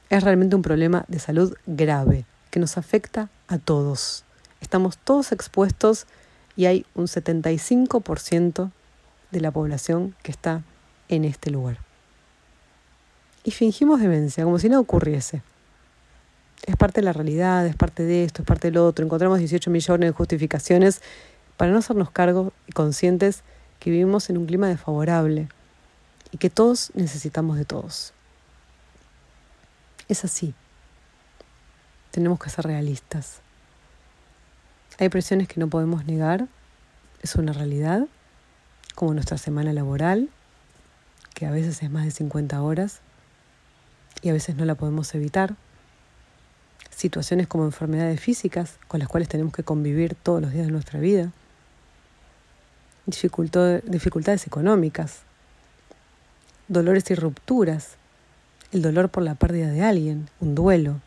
es 0.10 0.24
realmente 0.24 0.56
un 0.56 0.64
problema 0.64 1.06
de 1.08 1.20
salud 1.20 1.56
grave 1.68 2.26
que 2.50 2.60
nos 2.60 2.80
afecta 2.80 3.30
a 3.48 3.60
todos. 3.60 4.24
Estamos 4.60 4.98
todos 4.98 5.32
expuestos 5.32 6.08
y 6.56 6.66
hay 6.66 6.88
un 6.96 7.06
75% 7.06 8.72
de 9.30 9.40
la 9.40 9.52
población 9.52 10.16
que 10.24 10.32
está 10.32 10.64
en 11.16 11.26
este 11.26 11.52
lugar. 11.52 11.78
Y 13.44 13.52
fingimos 13.52 14.00
demencia, 14.00 14.44
como 14.44 14.60
si 14.60 14.70
no 14.70 14.80
ocurriese. 14.80 15.42
Es 16.66 16.78
parte 16.78 17.02
de 17.02 17.06
la 17.06 17.14
realidad, 17.14 17.66
es 17.68 17.76
parte 17.76 18.04
de 18.04 18.24
esto, 18.24 18.42
es 18.42 18.48
parte 18.48 18.68
del 18.68 18.78
otro. 18.78 19.06
Encontramos 19.06 19.40
18 19.40 19.70
millones 19.70 20.10
de 20.10 20.14
justificaciones 20.14 21.02
para 21.58 21.72
no 21.72 21.80
hacernos 21.80 22.10
cargo 22.12 22.54
y 22.68 22.72
conscientes 22.72 23.44
que 23.80 23.90
vivimos 23.90 24.30
en 24.30 24.38
un 24.38 24.46
clima 24.46 24.68
desfavorable 24.68 25.50
y 26.32 26.38
que 26.38 26.50
todos 26.50 26.92
necesitamos 26.96 27.58
de 27.58 27.66
todos. 27.66 28.14
Es 30.08 30.24
así 30.24 30.54
tenemos 32.14 32.40
que 32.40 32.52
ser 32.52 32.66
realistas. 32.66 33.42
Hay 35.00 35.10
presiones 35.10 35.48
que 35.48 35.60
no 35.60 35.68
podemos 35.68 36.06
negar, 36.06 36.48
es 37.24 37.34
una 37.34 37.54
realidad, 37.54 38.06
como 38.94 39.16
nuestra 39.16 39.40
semana 39.40 39.74
laboral, 39.74 40.30
a 41.46 41.52
veces 41.52 41.82
es 41.84 41.90
más 41.90 42.06
de 42.06 42.12
50 42.12 42.62
horas 42.62 43.02
y 44.22 44.30
a 44.30 44.34
veces 44.34 44.56
no 44.56 44.66
la 44.66 44.76
podemos 44.76 45.14
evitar. 45.16 45.56
Situaciones 46.90 47.48
como 47.48 47.66
enfermedades 47.66 48.20
físicas 48.20 48.78
con 48.88 49.00
las 49.00 49.10
cuales 49.10 49.30
tenemos 49.30 49.54
que 49.54 49.64
convivir 49.64 50.16
todos 50.16 50.42
los 50.42 50.52
días 50.52 50.66
de 50.68 50.72
nuestra 50.72 51.00
vida. 51.00 51.32
dificultades 53.06 54.48
económicas, 54.48 55.22
dolores 56.68 57.10
y 57.12 57.16
rupturas, 57.16 57.96
el 58.72 58.82
dolor 58.82 59.10
por 59.10 59.24
la 59.24 59.36
pérdida 59.36 59.70
de 59.70 59.84
alguien, 59.84 60.30
un 60.40 60.56
duelo, 60.56 61.02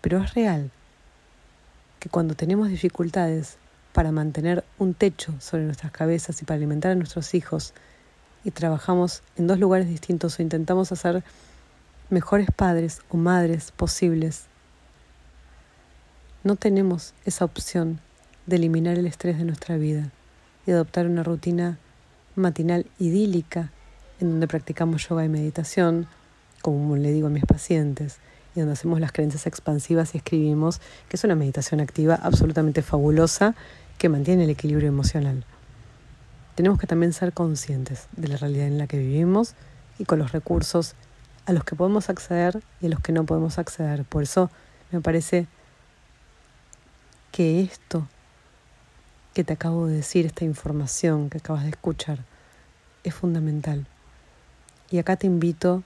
pero 0.00 0.18
es 0.22 0.34
real 0.34 0.70
que 1.98 2.08
cuando 2.08 2.34
tenemos 2.34 2.68
dificultades 2.68 3.58
para 3.92 4.12
mantener 4.12 4.64
un 4.78 4.94
techo 4.94 5.34
sobre 5.40 5.64
nuestras 5.64 5.92
cabezas 5.92 6.40
y 6.40 6.44
para 6.44 6.56
alimentar 6.56 6.92
a 6.92 6.94
nuestros 6.94 7.34
hijos 7.34 7.74
y 8.44 8.50
trabajamos 8.50 9.22
en 9.36 9.46
dos 9.46 9.58
lugares 9.58 9.88
distintos 9.88 10.38
o 10.38 10.42
intentamos 10.42 10.92
hacer 10.92 11.22
mejores 12.08 12.48
padres 12.54 13.00
o 13.08 13.16
madres 13.16 13.72
posibles, 13.72 14.46
no 16.42 16.56
tenemos 16.56 17.12
esa 17.24 17.44
opción 17.44 18.00
de 18.46 18.56
eliminar 18.56 18.98
el 18.98 19.06
estrés 19.06 19.38
de 19.38 19.44
nuestra 19.44 19.76
vida 19.76 20.10
y 20.66 20.70
adoptar 20.70 21.06
una 21.06 21.22
rutina 21.22 21.78
matinal 22.34 22.86
idílica 22.98 23.70
en 24.20 24.30
donde 24.30 24.48
practicamos 24.48 25.06
yoga 25.08 25.24
y 25.24 25.28
meditación, 25.28 26.06
como 26.62 26.96
le 26.96 27.12
digo 27.12 27.26
a 27.26 27.30
mis 27.30 27.44
pacientes, 27.44 28.18
y 28.54 28.60
donde 28.60 28.72
hacemos 28.72 29.00
las 29.00 29.12
creencias 29.12 29.46
expansivas 29.46 30.14
y 30.14 30.18
escribimos, 30.18 30.80
que 31.08 31.16
es 31.16 31.24
una 31.24 31.34
meditación 31.34 31.80
activa 31.80 32.14
absolutamente 32.14 32.82
fabulosa 32.82 33.54
que 33.98 34.08
mantiene 34.08 34.44
el 34.44 34.50
equilibrio 34.50 34.88
emocional. 34.88 35.44
Tenemos 36.60 36.78
que 36.78 36.86
también 36.86 37.14
ser 37.14 37.32
conscientes 37.32 38.06
de 38.18 38.28
la 38.28 38.36
realidad 38.36 38.66
en 38.66 38.76
la 38.76 38.86
que 38.86 38.98
vivimos 38.98 39.54
y 39.98 40.04
con 40.04 40.18
los 40.18 40.32
recursos 40.32 40.94
a 41.46 41.54
los 41.54 41.64
que 41.64 41.74
podemos 41.74 42.10
acceder 42.10 42.62
y 42.82 42.86
a 42.86 42.88
los 42.90 43.00
que 43.00 43.12
no 43.12 43.24
podemos 43.24 43.58
acceder. 43.58 44.04
Por 44.04 44.24
eso 44.24 44.50
me 44.90 45.00
parece 45.00 45.46
que 47.32 47.62
esto 47.62 48.06
que 49.32 49.42
te 49.42 49.54
acabo 49.54 49.86
de 49.86 49.96
decir, 49.96 50.26
esta 50.26 50.44
información 50.44 51.30
que 51.30 51.38
acabas 51.38 51.62
de 51.62 51.70
escuchar, 51.70 52.26
es 53.04 53.14
fundamental. 53.14 53.86
Y 54.90 54.98
acá 54.98 55.16
te 55.16 55.26
invito 55.26 55.82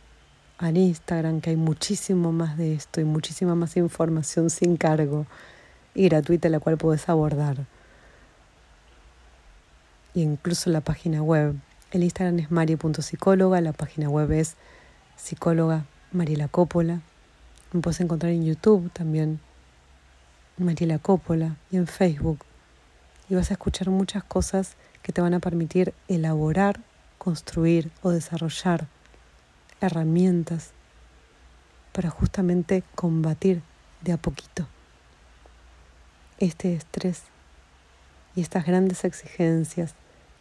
en 0.60 0.76
Instagram, 0.76 1.40
que 1.40 1.50
hay 1.50 1.56
muchísimo 1.56 2.32
más 2.32 2.56
de 2.56 2.74
esto 2.74 3.00
y 3.00 3.04
muchísima 3.04 3.54
más 3.54 3.76
información 3.76 4.50
sin 4.50 4.76
cargo 4.76 5.24
y 5.94 6.08
gratuita 6.08 6.48
la 6.48 6.58
cual 6.58 6.78
puedes 6.78 7.08
abordar. 7.08 7.64
Y 10.14 10.22
incluso 10.22 10.70
la 10.70 10.80
página 10.80 11.22
web. 11.22 11.56
El 11.90 12.02
Instagram 12.02 12.38
es 12.38 12.50
mari.psicóloga, 12.50 13.60
la 13.60 13.72
página 13.72 14.08
web 14.08 14.30
es 14.32 14.54
psicóloga 15.16 15.84
Mariela 16.12 16.48
Coppola. 16.48 17.00
Me 17.72 17.80
puedes 17.80 18.00
encontrar 18.00 18.32
en 18.32 18.44
YouTube 18.44 18.90
también, 18.92 19.40
Mariela 20.56 20.98
Coppola, 20.98 21.56
y 21.70 21.76
en 21.76 21.86
Facebook. 21.86 22.38
Y 23.28 23.34
vas 23.34 23.50
a 23.50 23.54
escuchar 23.54 23.90
muchas 23.90 24.22
cosas 24.24 24.76
que 25.02 25.12
te 25.12 25.20
van 25.20 25.34
a 25.34 25.40
permitir 25.40 25.92
elaborar, 26.08 26.80
construir 27.18 27.90
o 28.02 28.10
desarrollar 28.10 28.86
herramientas 29.80 30.70
para 31.92 32.10
justamente 32.10 32.82
combatir 32.94 33.62
de 34.02 34.12
a 34.12 34.16
poquito 34.16 34.66
este 36.38 36.74
estrés 36.74 37.22
y 38.34 38.40
estas 38.40 38.66
grandes 38.66 39.04
exigencias 39.04 39.94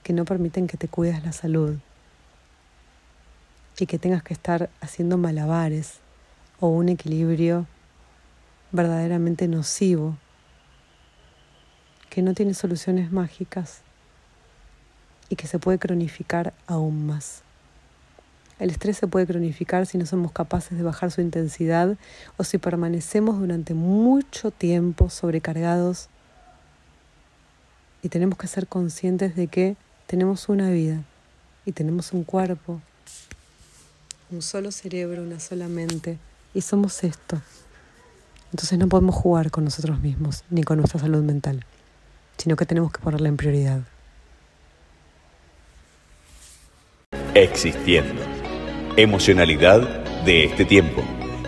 que 0.03 0.13
no 0.13 0.25
permiten 0.25 0.67
que 0.67 0.77
te 0.77 0.87
cuides 0.87 1.23
la 1.23 1.31
salud 1.31 1.77
y 3.79 3.85
que 3.85 3.97
tengas 3.97 4.21
que 4.21 4.33
estar 4.33 4.69
haciendo 4.81 5.17
malabares 5.17 5.99
o 6.59 6.67
un 6.67 6.89
equilibrio 6.89 7.65
verdaderamente 8.71 9.47
nocivo, 9.47 10.17
que 12.09 12.21
no 12.21 12.33
tiene 12.33 12.53
soluciones 12.53 13.11
mágicas 13.11 13.81
y 15.29 15.35
que 15.35 15.47
se 15.47 15.59
puede 15.59 15.79
cronificar 15.79 16.53
aún 16.67 17.07
más. 17.07 17.41
El 18.59 18.69
estrés 18.69 18.97
se 18.97 19.07
puede 19.07 19.25
cronificar 19.25 19.85
si 19.87 19.97
no 19.97 20.05
somos 20.05 20.31
capaces 20.31 20.77
de 20.77 20.83
bajar 20.83 21.11
su 21.11 21.21
intensidad 21.21 21.97
o 22.37 22.43
si 22.43 22.59
permanecemos 22.59 23.39
durante 23.39 23.73
mucho 23.73 24.51
tiempo 24.51 25.09
sobrecargados 25.09 26.09
y 28.03 28.09
tenemos 28.09 28.37
que 28.37 28.47
ser 28.47 28.67
conscientes 28.67 29.35
de 29.35 29.47
que 29.47 29.75
tenemos 30.13 30.47
una 30.47 30.69
vida 30.69 31.01
y 31.65 31.71
tenemos 31.71 32.13
un 32.13 32.23
cuerpo, 32.23 32.79
un 34.29 34.43
solo 34.43 34.71
cerebro, 34.71 35.23
una 35.23 35.39
sola 35.39 35.67
mente 35.67 36.19
y 36.53 36.61
somos 36.61 37.03
esto. 37.03 37.41
Entonces 38.51 38.77
no 38.77 38.87
podemos 38.87 39.15
jugar 39.15 39.49
con 39.49 39.63
nosotros 39.63 39.99
mismos 40.01 40.43
ni 40.51 40.61
con 40.61 40.77
nuestra 40.77 40.99
salud 40.99 41.23
mental, 41.23 41.65
sino 42.37 42.55
que 42.55 42.67
tenemos 42.67 42.91
que 42.91 43.01
ponerla 43.01 43.27
en 43.27 43.37
prioridad. 43.37 43.81
Existiendo. 47.33 48.21
Emocionalidad 48.95 49.81
de 50.25 50.45
este 50.45 50.63
tiempo. 50.63 51.01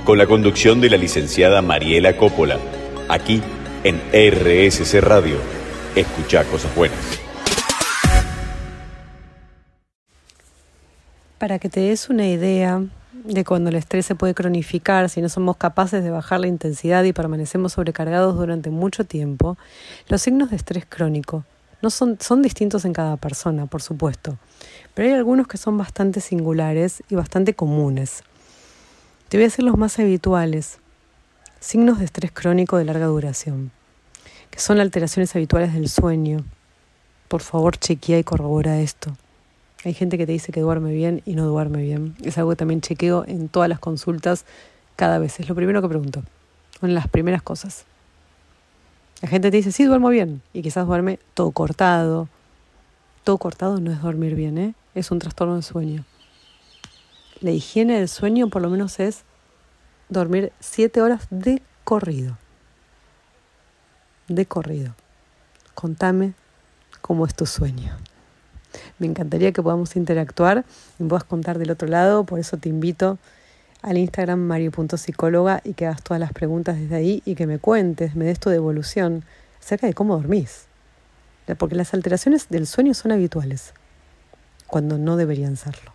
Con 0.05 0.17
la 0.17 0.25
conducción 0.25 0.81
de 0.81 0.89
la 0.89 0.97
licenciada 0.97 1.61
Mariela 1.61 2.17
Coppola. 2.17 2.57
Aquí 3.09 3.43
en 3.83 4.01
RSC 4.11 5.01
Radio. 5.01 5.37
Escucha 5.95 6.43
cosas 6.45 6.75
buenas. 6.75 7.24
Para 11.45 11.59
que 11.59 11.69
te 11.69 11.79
des 11.79 12.09
una 12.09 12.27
idea 12.27 12.83
de 13.23 13.45
cuando 13.45 13.69
el 13.69 13.75
estrés 13.75 14.07
se 14.07 14.15
puede 14.15 14.33
cronificar, 14.33 15.11
si 15.11 15.21
no 15.21 15.29
somos 15.29 15.57
capaces 15.57 16.03
de 16.03 16.09
bajar 16.09 16.39
la 16.39 16.47
intensidad 16.47 17.03
y 17.03 17.13
permanecemos 17.13 17.73
sobrecargados 17.73 18.35
durante 18.35 18.71
mucho 18.71 19.03
tiempo, 19.03 19.55
los 20.07 20.23
signos 20.23 20.49
de 20.49 20.55
estrés 20.55 20.87
crónico 20.89 21.45
no 21.83 21.91
son, 21.91 22.17
son 22.19 22.41
distintos 22.41 22.83
en 22.83 22.93
cada 22.93 23.17
persona, 23.17 23.67
por 23.67 23.83
supuesto, 23.83 24.39
pero 24.95 25.07
hay 25.07 25.13
algunos 25.13 25.47
que 25.47 25.59
son 25.59 25.77
bastante 25.77 26.19
singulares 26.19 27.03
y 27.11 27.13
bastante 27.13 27.53
comunes. 27.53 28.23
Te 29.29 29.37
voy 29.37 29.43
a 29.43 29.47
decir 29.49 29.65
los 29.65 29.77
más 29.77 29.99
habituales. 29.99 30.79
Signos 31.59 31.99
de 31.99 32.05
estrés 32.05 32.31
crónico 32.31 32.77
de 32.77 32.85
larga 32.85 33.05
duración, 33.05 33.69
que 34.49 34.59
son 34.59 34.79
alteraciones 34.79 35.35
habituales 35.35 35.75
del 35.75 35.89
sueño. 35.89 36.43
Por 37.27 37.41
favor, 37.41 37.77
chequea 37.77 38.17
y 38.17 38.23
corrobora 38.23 38.79
esto. 38.79 39.15
Hay 39.85 39.93
gente 39.93 40.17
que 40.17 40.25
te 40.25 40.31
dice 40.31 40.51
que 40.51 40.61
duerme 40.61 40.91
bien 40.93 41.21
y 41.25 41.35
no 41.35 41.45
duerme 41.45 41.83
bien. 41.83 42.15
Es 42.23 42.39
algo 42.39 42.49
que 42.49 42.55
también 42.55 42.81
chequeo 42.81 43.23
en 43.27 43.49
todas 43.49 43.69
las 43.69 43.77
consultas 43.77 44.43
cada 44.95 45.19
vez. 45.19 45.39
Es 45.39 45.47
lo 45.47 45.53
primero 45.53 45.79
que 45.83 45.87
pregunto. 45.87 46.23
Son 46.79 46.95
las 46.95 47.07
primeras 47.07 47.43
cosas. 47.43 47.85
La 49.21 49.29
gente 49.29 49.51
te 49.51 49.57
dice, 49.57 49.71
sí, 49.71 49.83
duermo 49.83 50.09
bien. 50.09 50.41
Y 50.53 50.63
quizás 50.63 50.87
duerme 50.87 51.19
todo 51.35 51.51
cortado. 51.51 52.27
Todo 53.23 53.37
cortado 53.37 53.79
no 53.79 53.91
es 53.91 54.01
dormir 54.01 54.33
bien, 54.33 54.57
¿eh? 54.57 54.73
Es 54.95 55.11
un 55.11 55.19
trastorno 55.19 55.53
del 55.53 55.63
sueño. 55.63 56.03
La 57.39 57.51
higiene 57.51 57.99
del 57.99 58.09
sueño 58.09 58.49
por 58.49 58.63
lo 58.63 58.71
menos 58.71 58.99
es 58.99 59.23
dormir 60.09 60.51
siete 60.59 60.99
horas 60.99 61.27
de 61.29 61.61
corrido. 61.83 62.39
De 64.29 64.47
corrido. 64.47 64.95
Contame 65.75 66.33
cómo 67.01 67.27
es 67.27 67.35
tu 67.35 67.45
sueño. 67.45 67.95
Me 68.99 69.07
encantaría 69.07 69.51
que 69.51 69.61
podamos 69.61 69.95
interactuar 69.95 70.65
y 70.99 71.03
puedas 71.03 71.23
contar 71.23 71.57
del 71.59 71.71
otro 71.71 71.87
lado, 71.87 72.23
por 72.23 72.39
eso 72.39 72.57
te 72.57 72.69
invito 72.69 73.17
al 73.81 73.97
Instagram 73.97 74.39
mario.psicóloga 74.39 75.61
y 75.63 75.73
que 75.73 75.85
hagas 75.85 76.01
todas 76.01 76.19
las 76.19 76.33
preguntas 76.33 76.79
desde 76.79 76.95
ahí 76.95 77.21
y 77.25 77.35
que 77.35 77.45
me 77.45 77.59
cuentes, 77.59 78.15
me 78.15 78.25
des 78.25 78.39
tu 78.39 78.49
devolución 78.49 79.23
acerca 79.61 79.85
de 79.87 79.93
cómo 79.93 80.15
dormís. 80.15 80.65
Porque 81.59 81.75
las 81.75 81.93
alteraciones 81.93 82.49
del 82.49 82.65
sueño 82.65 82.95
son 82.95 83.11
habituales, 83.11 83.73
cuando 84.65 84.97
no 84.97 85.17
deberían 85.17 85.57
serlo. 85.57 85.93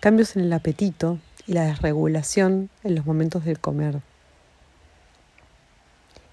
Cambios 0.00 0.36
en 0.36 0.44
el 0.44 0.52
apetito 0.54 1.18
y 1.46 1.52
la 1.52 1.64
desregulación 1.64 2.70
en 2.82 2.94
los 2.94 3.04
momentos 3.04 3.44
del 3.44 3.60
comer. 3.60 4.00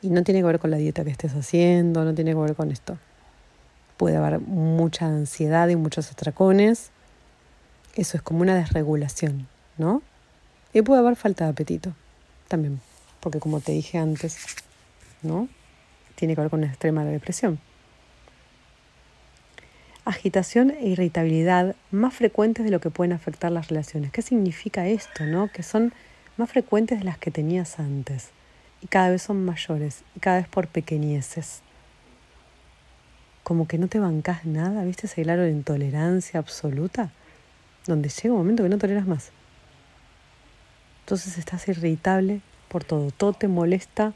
Y 0.01 0.09
no 0.09 0.23
tiene 0.23 0.39
que 0.39 0.45
ver 0.45 0.59
con 0.59 0.71
la 0.71 0.77
dieta 0.77 1.03
que 1.03 1.11
estés 1.11 1.33
haciendo, 1.33 2.05
no 2.05 2.13
tiene 2.13 2.31
que 2.31 2.39
ver 2.39 2.55
con 2.55 2.71
esto 2.71 2.97
puede 4.01 4.17
haber 4.17 4.39
mucha 4.39 5.05
ansiedad 5.05 5.67
y 5.67 5.75
muchos 5.75 6.11
atracones. 6.11 6.89
Eso 7.93 8.17
es 8.17 8.23
como 8.23 8.41
una 8.41 8.55
desregulación, 8.55 9.47
¿no? 9.77 10.01
Y 10.73 10.81
puede 10.81 11.01
haber 11.01 11.15
falta 11.15 11.43
de 11.43 11.51
apetito 11.51 11.93
también, 12.47 12.81
porque 13.19 13.39
como 13.39 13.59
te 13.59 13.73
dije 13.73 13.99
antes, 13.99 14.37
¿no? 15.21 15.47
Tiene 16.15 16.33
que 16.33 16.41
ver 16.41 16.49
con 16.49 16.61
la 16.61 16.67
extrema 16.67 17.05
depresión. 17.05 17.59
Agitación 20.03 20.71
e 20.71 20.87
irritabilidad 20.87 21.75
más 21.91 22.15
frecuentes 22.15 22.65
de 22.65 22.71
lo 22.71 22.81
que 22.81 22.89
pueden 22.89 23.13
afectar 23.13 23.51
las 23.51 23.67
relaciones. 23.67 24.11
¿Qué 24.11 24.23
significa 24.23 24.87
esto, 24.87 25.25
no? 25.25 25.51
Que 25.51 25.61
son 25.61 25.93
más 26.37 26.49
frecuentes 26.49 26.97
de 26.97 27.05
las 27.05 27.19
que 27.19 27.29
tenías 27.29 27.77
antes 27.77 28.29
y 28.81 28.87
cada 28.87 29.11
vez 29.11 29.21
son 29.21 29.45
mayores 29.45 30.01
y 30.15 30.21
cada 30.21 30.37
vez 30.37 30.47
por 30.47 30.67
pequeñeces 30.67 31.61
como 33.51 33.67
que 33.67 33.77
no 33.77 33.89
te 33.89 33.99
bancas 33.99 34.45
nada, 34.45 34.85
¿viste 34.85 35.07
ese 35.07 35.23
claro 35.23 35.41
de 35.41 35.51
intolerancia 35.51 36.39
absoluta? 36.39 37.11
Donde 37.85 38.07
llega 38.07 38.31
un 38.33 38.37
momento 38.37 38.63
que 38.63 38.69
no 38.69 38.77
toleras 38.77 39.05
más. 39.05 39.31
Entonces 41.01 41.37
estás 41.37 41.67
irritable 41.67 42.39
por 42.69 42.85
todo, 42.85 43.11
todo 43.11 43.33
te 43.33 43.49
molesta 43.49 44.13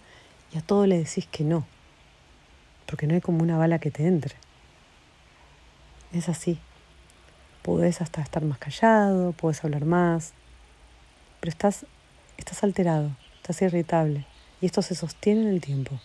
y 0.53 0.57
a 0.57 0.61
todo 0.61 0.87
le 0.87 0.99
decís 0.99 1.27
que 1.29 1.43
no, 1.43 1.65
porque 2.85 3.07
no 3.07 3.13
hay 3.13 3.19
como 3.19 3.43
una 3.43 3.57
bala 3.57 3.79
que 3.79 3.91
te 3.91 4.07
entre. 4.07 4.35
Es 6.13 6.29
así. 6.29 6.57
Podés 7.61 7.99
hasta 7.99 8.21
estar 8.21 8.41
más 8.45 8.57
callado, 8.57 9.33
puedes 9.33 9.65
hablar 9.65 9.83
más, 9.83 10.31
pero 11.41 11.49
estás, 11.49 11.85
estás 12.37 12.63
alterado, 12.63 13.11
estás 13.41 13.61
irritable 13.63 14.25
y 14.61 14.65
esto 14.65 14.81
se 14.81 14.95
sostiene 14.95 15.41
en 15.41 15.47
el 15.49 15.59
tiempo. 15.59 15.99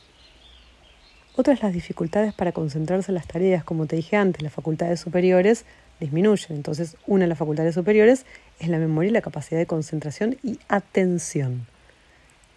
Otras 1.37 1.63
las 1.63 1.73
dificultades 1.73 2.35
para 2.35 2.51
concentrarse 2.51 3.13
en 3.13 3.15
las 3.15 3.29
tareas, 3.29 3.63
como 3.63 3.87
te 3.87 3.95
dije 3.95 4.17
antes, 4.17 4.43
las 4.43 4.53
facultades 4.53 4.99
superiores 4.99 5.65
disminuyen. 6.01 6.57
Entonces, 6.57 6.97
una 7.07 7.25
de 7.25 7.29
las 7.29 7.39
facultades 7.39 7.75
superiores 7.75 8.27
es 8.59 8.69
la 8.69 8.79
memoria 8.79 9.11
y 9.11 9.13
la 9.13 9.21
capacidad 9.21 9.59
de 9.59 9.67
concentración 9.67 10.37
y 10.43 10.59
atención. 10.69 11.67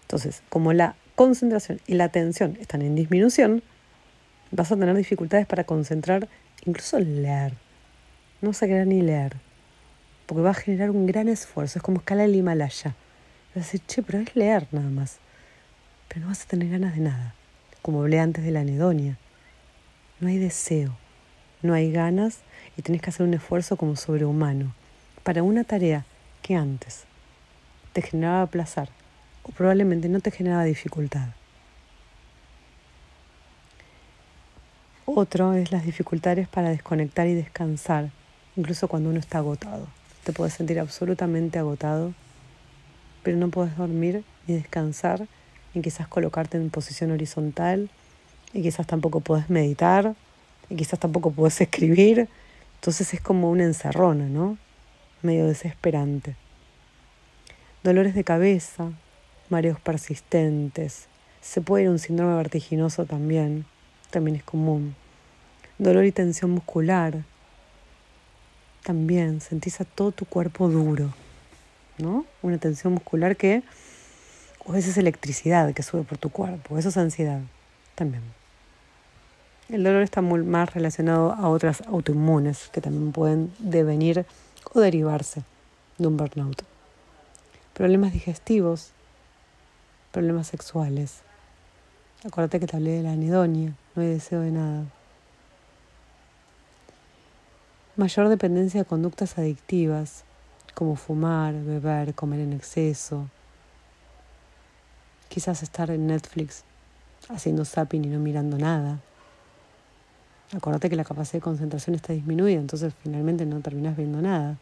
Entonces, 0.02 0.42
como 0.50 0.74
la 0.74 0.96
concentración 1.16 1.82
y 1.86 1.94
la 1.94 2.06
atención 2.06 2.58
están 2.60 2.82
en 2.82 2.96
disminución, 2.96 3.62
vas 4.50 4.72
a 4.72 4.76
tener 4.76 4.96
dificultades 4.96 5.46
para 5.46 5.66
concentrar, 5.66 6.28
incluso 6.66 7.00
leer. 7.00 7.54
No 8.42 8.50
vas 8.50 8.64
a 8.64 8.68
querer 8.68 8.88
ni 8.88 9.04
leer, 9.04 9.38
porque 10.26 10.42
va 10.42 10.50
a 10.50 10.56
generar 10.56 10.90
un 10.90 11.06
gran 11.06 11.30
esfuerzo. 11.30 11.78
Es 11.78 11.84
como 11.84 12.00
escala 12.00 12.24
del 12.24 12.36
Himalaya. 12.36 12.96
Vas 13.54 13.56
a 13.56 13.60
decir, 13.60 13.82
che, 13.86 14.02
pero 14.02 14.18
es 14.20 14.36
leer 14.36 14.68
nada 14.72 14.90
más. 14.90 15.20
Pero 16.08 16.22
no 16.22 16.28
vas 16.30 16.42
a 16.42 16.48
tener 16.48 16.70
ganas 16.70 16.96
de 16.96 17.02
nada 17.02 17.36
como 17.84 18.00
hablé 18.00 18.20
antes 18.20 18.44
de 18.44 18.50
la 18.50 18.62
anedonia. 18.62 19.20
No 20.20 20.30
hay 20.30 20.40
deseo, 20.40 20.96
no 21.62 21.74
hay 21.74 21.92
ganas 21.92 22.40
y 22.78 22.82
tenés 22.82 23.02
que 23.02 23.12
hacer 23.12 23.28
un 23.28 23.36
esfuerzo 23.36 23.78
como 23.78 23.96
sobrehumano 23.96 24.74
para 25.22 25.44
una 25.44 25.64
tarea 25.64 26.06
que 26.42 26.56
antes 26.56 27.04
te 27.92 28.02
generaba 28.02 28.48
placer 28.48 28.90
o 29.44 29.52
probablemente 29.52 30.10
no 30.10 30.22
te 30.22 30.32
generaba 30.32 30.64
dificultad. 30.64 31.28
Otro 35.06 35.54
es 35.54 35.72
las 35.74 35.86
dificultades 35.86 36.48
para 36.48 36.70
desconectar 36.70 37.28
y 37.28 37.34
descansar, 37.34 38.12
incluso 38.56 38.88
cuando 38.88 39.10
uno 39.10 39.20
está 39.20 39.40
agotado. 39.40 39.88
Te 40.24 40.32
puedes 40.32 40.54
sentir 40.54 40.80
absolutamente 40.80 41.60
agotado, 41.60 42.14
pero 43.24 43.36
no 43.36 43.50
puedes 43.50 43.76
dormir 43.76 44.24
ni 44.48 44.56
descansar 44.56 45.28
y 45.74 45.82
quizás 45.82 46.08
colocarte 46.08 46.58
en 46.58 46.70
posición 46.70 47.12
horizontal 47.12 47.90
y 48.54 48.62
quizás 48.62 48.86
tampoco 48.86 49.20
puedes 49.20 49.50
meditar 49.50 50.16
y 50.70 50.76
quizás 50.76 51.00
tampoco 51.00 51.32
puedes 51.32 51.60
escribir. 51.62 52.28
Entonces 52.76 53.14
es 53.14 53.22
como 53.22 53.50
una 53.50 53.64
encerrona, 53.64 54.26
¿no? 54.26 54.58
Medio 55.22 55.48
desesperante. 55.48 56.36
Dolores 57.84 58.14
de 58.16 58.24
cabeza, 58.24 58.92
mareos 59.50 59.80
persistentes. 59.80 61.08
Se 61.42 61.62
puede 61.62 61.84
ir 61.84 61.90
un 61.90 62.00
síndrome 62.00 62.36
vertiginoso 62.36 63.06
también, 63.06 63.66
también 64.10 64.38
es 64.38 64.44
común. 64.44 64.96
Dolor 65.78 66.06
y 66.06 66.12
tensión 66.12 66.52
muscular. 66.52 67.24
También 68.84 69.42
sentís 69.42 69.82
a 69.82 69.86
todo 69.86 70.12
tu 70.12 70.26
cuerpo 70.26 70.70
duro, 70.70 71.14
¿no? 71.98 72.26
Una 72.42 72.58
tensión 72.58 72.94
muscular 72.94 73.36
que, 73.36 73.64
o 74.66 74.72
a 74.72 74.76
veces 74.76 74.98
electricidad 74.98 75.74
que 75.74 75.84
sube 75.84 76.04
por 76.04 76.18
tu 76.18 76.30
cuerpo, 76.30 76.78
eso 76.78 76.90
es 76.90 76.98
ansiedad 76.98 77.42
también. 77.96 78.24
El 79.70 79.84
dolor 79.84 80.04
está 80.04 80.22
más 80.22 80.74
relacionado 80.74 81.32
a 81.32 81.50
otras 81.50 81.82
autoinmunes 81.88 82.70
que 82.72 82.82
también 82.82 83.12
pueden 83.12 83.54
devenir 83.60 84.26
o 84.74 84.80
derivarse 84.80 85.44
de 85.98 86.08
un 86.08 86.18
burnout. 86.18 86.64
Problemas 87.74 88.14
digestivos, 88.14 88.92
problemas 90.12 90.48
sexuales. 90.48 91.22
Acuérdate 92.26 92.60
que 92.60 92.68
te 92.68 92.76
hablé 92.76 92.92
de 92.92 93.04
la 93.04 93.14
anedonia, 93.14 93.74
no 93.96 94.02
hay 94.02 94.10
deseo 94.10 94.42
de 94.42 94.52
nada. 94.52 94.84
Mayor 97.96 98.30
dependencia 98.30 98.82
de 98.82 98.86
conductas 98.86 99.38
adictivas, 99.38 100.24
como 100.74 100.96
fumar, 100.96 101.54
beber, 101.54 102.14
comer 102.14 102.42
en 102.42 102.54
exceso. 102.54 103.28
Quizás 105.34 105.64
estar 105.64 105.90
en 105.90 106.06
Netflix 106.06 106.64
haciendo 107.28 107.66
zapping 107.66 108.06
y 108.06 108.08
no 108.08 108.20
mirando 108.20 108.56
nada. 108.56 109.00
Acordate 110.56 110.92
que 110.92 110.96
la 110.96 111.04
capacidad 111.04 111.40
de 111.40 111.42
concentración 111.42 111.96
está 111.96 112.14
disminuida, 112.14 112.60
entonces 112.60 112.94
finalmente 113.02 113.44
no 113.48 113.60
terminas 113.60 113.98
viendo 113.98 114.22
nada. 114.22 114.60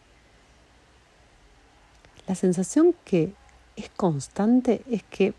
La 2.26 2.36
sensación 2.36 2.96
que 3.04 3.34
es 3.76 3.90
constante 3.90 4.82
es 4.90 5.04
que 5.04 5.34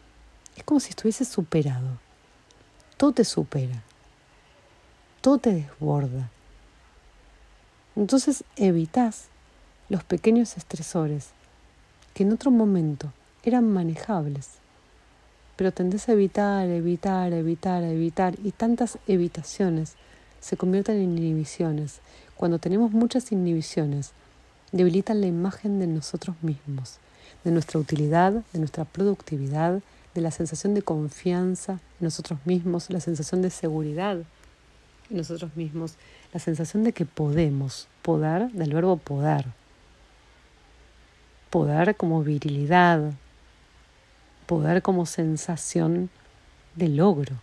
es 0.55 0.65
como 0.65 0.81
si 0.81 0.91
estuvieses 0.91 1.29
superado. 1.29 1.99
Todo 2.99 3.13
te 3.13 3.25
supera. 3.25 3.83
Todo 5.23 5.39
te 5.39 5.55
desborda. 5.55 6.29
Entonces 7.97 8.45
evitas 8.57 9.29
los 9.89 10.05
pequeños 10.05 10.59
estresores 10.59 11.31
que 12.13 12.25
en 12.25 12.35
otro 12.35 12.51
momento 12.51 13.11
eran 13.45 13.73
manejables. 13.73 14.61
Pero 15.63 15.71
tendés 15.71 16.09
a 16.09 16.13
evitar, 16.15 16.67
evitar, 16.67 17.33
evitar, 17.33 17.85
evitar 17.85 18.35
y 18.43 18.51
tantas 18.51 18.99
evitaciones 19.07 19.95
se 20.41 20.57
convierten 20.57 20.97
en 20.97 21.17
inhibiciones. 21.17 22.01
Cuando 22.35 22.59
tenemos 22.59 22.91
muchas 22.91 23.31
inhibiciones, 23.31 24.11
debilitan 24.73 25.21
la 25.21 25.29
imagen 25.29 25.79
de 25.79 25.87
nosotros 25.87 26.35
mismos, 26.43 26.97
de 27.45 27.53
nuestra 27.53 27.79
utilidad, 27.79 28.43
de 28.53 28.59
nuestra 28.59 28.85
productividad, 28.85 29.81
de 30.17 30.21
la 30.21 30.33
sensación 30.33 30.75
de 30.75 30.83
confianza 30.83 31.75
en 32.01 32.07
nosotros 32.07 32.41
mismos, 32.45 32.91
la 32.91 32.99
sensación 32.99 33.41
de 33.41 33.51
seguridad 33.51 34.17
en 35.11 35.17
nosotros 35.17 35.55
mismos, 35.55 35.95
la 36.35 36.41
sensación 36.41 36.83
de 36.83 36.93
que 36.93 37.07
podemos, 37.07 37.87
poder 38.03 38.51
del 38.51 38.75
verbo 38.75 38.97
poder, 38.97 39.47
poder 41.51 41.95
como 41.95 42.25
virilidad, 42.25 43.13
poder 44.53 44.83
como 44.83 45.07
sensación 45.07 46.11
de 46.75 46.89
logro. 46.89 47.37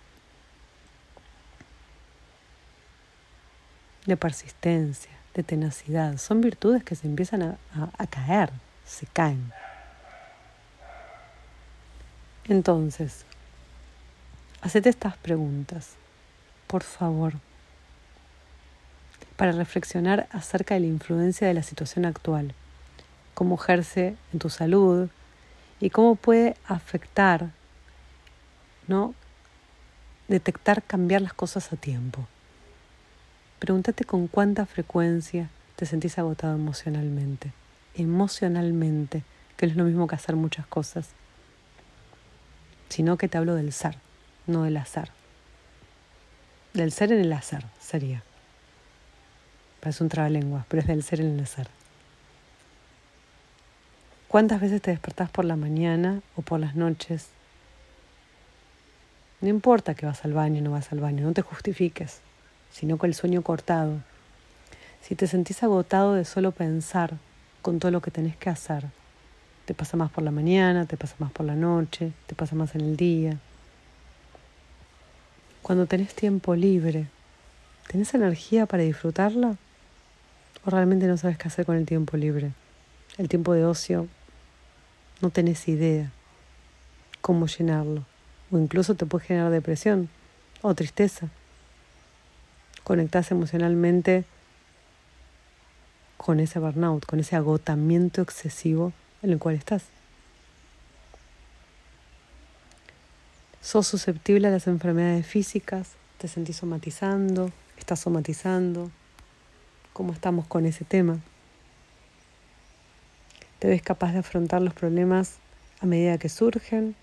de 4.06 4.18
persistencia, 4.18 5.12
de 5.36 5.44
tenacidad. 5.44 6.18
Son 6.18 6.42
virtudes 6.42 6.84
que 6.84 6.96
se 6.96 7.06
empiezan 7.06 7.44
a, 7.44 8.08
caer, 8.08 8.50
se 8.84 9.06
caen. 9.06 9.52
Entonces, 12.46 13.26
hacete 14.62 14.90
estas 14.90 15.16
preguntas, 15.18 15.92
por 16.66 16.82
favor, 16.82 17.34
para 19.36 19.52
reflexionar 19.52 20.28
acerca 20.32 20.74
de 20.74 20.80
la 20.80 20.88
influencia 20.88 21.48
de 21.48 21.54
la 21.54 21.62
situación 21.62 22.06
actual, 22.06 22.56
cómo 23.36 23.56
ejerce 23.56 24.16
en 24.34 24.40
tu 24.40 24.50
salud 24.50 25.10
y 25.80 25.90
cómo 25.90 26.16
puede 26.16 26.56
afectar, 26.68 27.52
¿no? 28.88 29.14
Detectar 30.28 30.84
cambiar 30.84 31.22
las 31.22 31.34
cosas 31.34 31.72
a 31.72 31.76
tiempo. 31.76 32.28
Pregúntate 33.60 34.06
con 34.06 34.28
cuánta 34.28 34.66
frecuencia 34.66 35.50
te 35.76 35.86
sentís 35.86 36.18
agotado 36.18 36.56
emocionalmente. 36.56 37.52
Emocionalmente, 37.96 39.24
que 39.58 39.66
no 39.68 39.72
es 39.72 39.78
lo 39.78 39.84
mismo 39.86 40.08
que 40.08 40.16
hacer 40.16 40.36
muchas 40.36 40.66
cosas, 40.68 41.10
sino 42.90 43.18
que 43.18 43.28
te 43.28 43.38
hablo 43.38 43.56
del 43.56 43.74
ser, 43.74 43.98
no 44.48 44.64
del 44.64 44.78
azar. 44.78 45.12
Del 46.74 46.92
ser 46.92 47.12
en 47.12 47.20
el 47.20 47.34
azar 47.34 47.66
sería. 47.80 48.24
Parece 49.80 50.04
un 50.04 50.10
trabalengua, 50.10 50.66
pero 50.68 50.82
es 50.82 50.88
del 50.88 51.04
ser 51.04 51.22
en 51.22 51.34
el 51.34 51.40
azar. 51.44 51.68
¿Cuántas 54.30 54.62
veces 54.62 54.82
te 54.82 54.92
despertás 54.92 55.30
por 55.30 55.44
la 55.44 55.58
mañana 55.58 56.22
o 56.38 56.42
por 56.42 56.62
las 56.62 56.76
noches? 56.76 57.28
No 59.42 59.50
importa 59.50 59.96
que 59.96 60.06
vas 60.06 60.24
al 60.24 60.34
baño 60.34 60.62
o 60.62 60.64
no 60.64 60.72
vas 60.72 60.92
al 60.94 61.02
baño, 61.02 61.26
no 61.26 61.34
te 61.34 61.42
justifiques 61.42 62.22
sino 62.72 62.98
con 62.98 63.10
el 63.10 63.16
sueño 63.16 63.42
cortado. 63.42 64.00
Si 65.02 65.16
te 65.16 65.28
sentís 65.28 65.64
agotado 65.64 66.14
de 66.14 66.26
solo 66.26 66.52
pensar 66.52 67.18
con 67.62 67.80
todo 67.80 67.92
lo 67.92 68.02
que 68.02 68.12
tenés 68.12 68.36
que 68.36 68.50
hacer, 68.50 68.86
te 69.66 69.74
pasa 69.74 69.98
más 69.98 70.12
por 70.12 70.24
la 70.24 70.32
mañana, 70.32 70.86
te 70.86 70.98
pasa 70.98 71.16
más 71.20 71.32
por 71.32 71.46
la 71.46 71.56
noche, 71.56 72.12
te 72.28 72.36
pasa 72.36 72.56
más 72.56 72.76
en 72.76 72.82
el 72.82 72.98
día. 72.98 73.38
Cuando 75.62 75.86
tenés 75.86 76.16
tiempo 76.16 76.56
libre, 76.56 77.08
¿tenés 77.88 78.14
energía 78.14 78.66
para 78.66 78.84
disfrutarla? 78.84 79.56
¿O 80.66 80.70
realmente 80.70 81.08
no 81.08 81.18
sabes 81.18 81.38
qué 81.38 81.48
hacer 81.48 81.66
con 81.66 81.76
el 81.78 81.86
tiempo 81.86 82.18
libre? 82.18 82.52
El 83.18 83.30
tiempo 83.30 83.54
de 83.54 83.66
ocio, 83.66 84.08
no 85.22 85.30
tenés 85.30 85.68
idea 85.68 86.12
cómo 87.22 87.48
llenarlo. 87.48 88.06
O 88.52 88.58
incluso 88.58 88.96
te 88.96 89.06
puede 89.06 89.26
generar 89.26 89.52
depresión 89.52 90.10
o 90.62 90.74
tristeza 90.74 91.30
conectas 92.90 93.30
emocionalmente 93.30 94.26
con 96.18 96.40
ese 96.40 96.58
burnout, 96.58 97.06
con 97.06 97.20
ese 97.20 97.36
agotamiento 97.36 98.24
excesivo 98.24 98.94
en 99.22 99.30
el 99.30 99.38
cual 99.38 99.54
estás. 99.54 99.84
Sos 103.62 103.86
susceptible 103.86 104.48
a 104.48 104.52
las 104.52 104.66
enfermedades 104.66 105.28
físicas, 105.28 105.92
te 106.18 106.28
sentís 106.28 106.58
somatizando, 106.58 107.52
estás 107.78 108.00
somatizando. 108.00 108.90
¿Cómo 109.94 110.12
estamos 110.12 110.48
con 110.48 110.66
ese 110.66 110.84
tema? 110.84 111.20
¿Te 113.60 113.68
ves 113.68 113.82
capaz 113.82 114.14
de 114.14 114.20
afrontar 114.20 114.62
los 114.62 114.74
problemas 114.74 115.36
a 115.82 115.86
medida 115.86 116.18
que 116.18 116.30
surgen? 116.30 116.96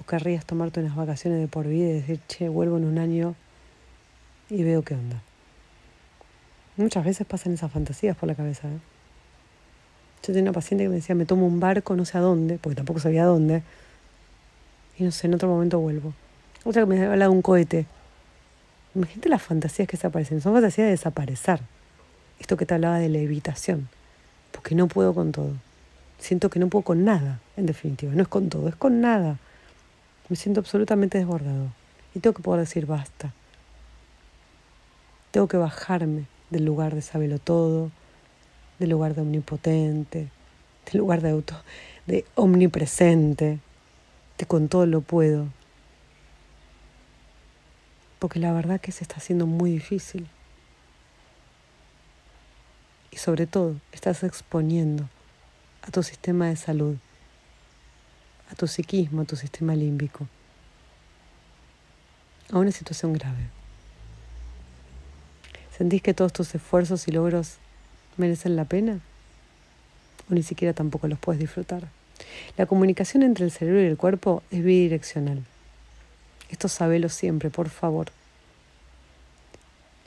¿O 0.00 0.04
querrías 0.04 0.44
tomarte 0.44 0.80
unas 0.80 0.96
vacaciones 0.96 1.40
de 1.40 1.46
por 1.46 1.68
vida 1.68 1.90
y 1.90 1.92
decir, 1.92 2.20
che, 2.26 2.48
vuelvo 2.48 2.76
en 2.76 2.84
un 2.84 2.98
año 2.98 3.36
y 4.50 4.64
veo 4.64 4.82
qué 4.82 4.94
onda? 4.94 5.22
Muchas 6.76 7.04
veces 7.04 7.24
pasan 7.24 7.52
esas 7.52 7.70
fantasías 7.70 8.16
por 8.16 8.28
la 8.28 8.34
cabeza. 8.34 8.66
¿eh? 8.66 8.78
Yo 10.22 10.32
tenía 10.32 10.42
una 10.42 10.52
paciente 10.52 10.84
que 10.84 10.88
me 10.88 10.96
decía, 10.96 11.14
me 11.14 11.24
tomo 11.24 11.46
un 11.46 11.60
barco 11.60 11.94
no 11.94 12.04
sé 12.04 12.18
a 12.18 12.20
dónde, 12.20 12.58
porque 12.58 12.74
tampoco 12.74 12.98
sabía 12.98 13.22
a 13.22 13.26
dónde, 13.26 13.62
y 14.98 15.04
no 15.04 15.12
sé, 15.12 15.28
en 15.28 15.34
otro 15.34 15.48
momento 15.48 15.78
vuelvo. 15.78 16.12
Otra 16.64 16.82
que 16.82 16.86
me 16.86 17.04
habla 17.04 17.26
de 17.26 17.28
un 17.28 17.42
cohete. 17.42 17.86
Imagínate 18.94 19.28
las 19.28 19.42
fantasías 19.42 19.86
que 19.86 19.96
se 19.96 20.06
aparecen. 20.06 20.40
Son 20.40 20.52
fantasías 20.52 20.86
de 20.86 20.92
desaparecer. 20.92 21.60
Esto 22.44 22.58
que 22.58 22.66
te 22.66 22.74
hablaba 22.74 22.98
de 22.98 23.08
la 23.08 23.20
evitación. 23.20 23.88
Porque 24.52 24.74
no 24.74 24.86
puedo 24.86 25.14
con 25.14 25.32
todo. 25.32 25.52
Siento 26.18 26.50
que 26.50 26.58
no 26.58 26.68
puedo 26.68 26.84
con 26.84 27.02
nada, 27.02 27.40
en 27.56 27.64
definitiva. 27.64 28.12
No 28.12 28.20
es 28.20 28.28
con 28.28 28.50
todo, 28.50 28.68
es 28.68 28.76
con 28.76 29.00
nada. 29.00 29.38
Me 30.28 30.36
siento 30.36 30.60
absolutamente 30.60 31.16
desbordado 31.16 31.68
y 32.14 32.20
tengo 32.20 32.34
que 32.34 32.42
poder 32.42 32.60
decir 32.60 32.84
basta. 32.84 33.32
Tengo 35.30 35.48
que 35.48 35.56
bajarme 35.56 36.26
del 36.50 36.66
lugar 36.66 36.94
de 36.94 37.00
saberlo 37.00 37.38
todo, 37.38 37.90
del 38.78 38.90
lugar 38.90 39.14
de 39.14 39.22
omnipotente, 39.22 40.28
del 40.92 40.98
lugar 40.98 41.22
de 41.22 41.30
auto, 41.30 41.54
de 42.06 42.26
omnipresente, 42.34 43.58
de 44.36 44.44
con 44.44 44.68
todo 44.68 44.84
lo 44.84 45.00
puedo. 45.00 45.46
Porque 48.18 48.38
la 48.38 48.52
verdad 48.52 48.82
que 48.82 48.92
se 48.92 49.02
está 49.02 49.16
haciendo 49.16 49.46
muy 49.46 49.70
difícil. 49.70 50.28
Y 53.14 53.18
sobre 53.18 53.46
todo, 53.46 53.76
estás 53.92 54.24
exponiendo 54.24 55.08
a 55.82 55.90
tu 55.90 56.02
sistema 56.02 56.48
de 56.48 56.56
salud 56.56 56.96
a 58.50 58.54
tu 58.54 58.66
psiquismo, 58.66 59.22
a 59.22 59.24
tu 59.24 59.36
sistema 59.36 59.74
límbico, 59.74 60.26
a 62.52 62.58
una 62.58 62.72
situación 62.72 63.12
grave. 63.12 63.48
¿Sentís 65.76 66.02
que 66.02 66.14
todos 66.14 66.32
tus 66.32 66.54
esfuerzos 66.54 67.08
y 67.08 67.12
logros 67.12 67.56
merecen 68.16 68.54
la 68.54 68.64
pena? 68.64 69.00
¿O 70.30 70.34
ni 70.34 70.42
siquiera 70.42 70.72
tampoco 70.72 71.08
los 71.08 71.18
puedes 71.18 71.40
disfrutar? 71.40 71.88
La 72.56 72.66
comunicación 72.66 73.22
entre 73.22 73.44
el 73.44 73.50
cerebro 73.50 73.82
y 73.82 73.86
el 73.86 73.96
cuerpo 73.96 74.42
es 74.50 74.62
bidireccional. 74.62 75.42
Esto 76.48 76.68
sabelo 76.68 77.08
siempre, 77.08 77.50
por 77.50 77.70
favor. 77.70 78.12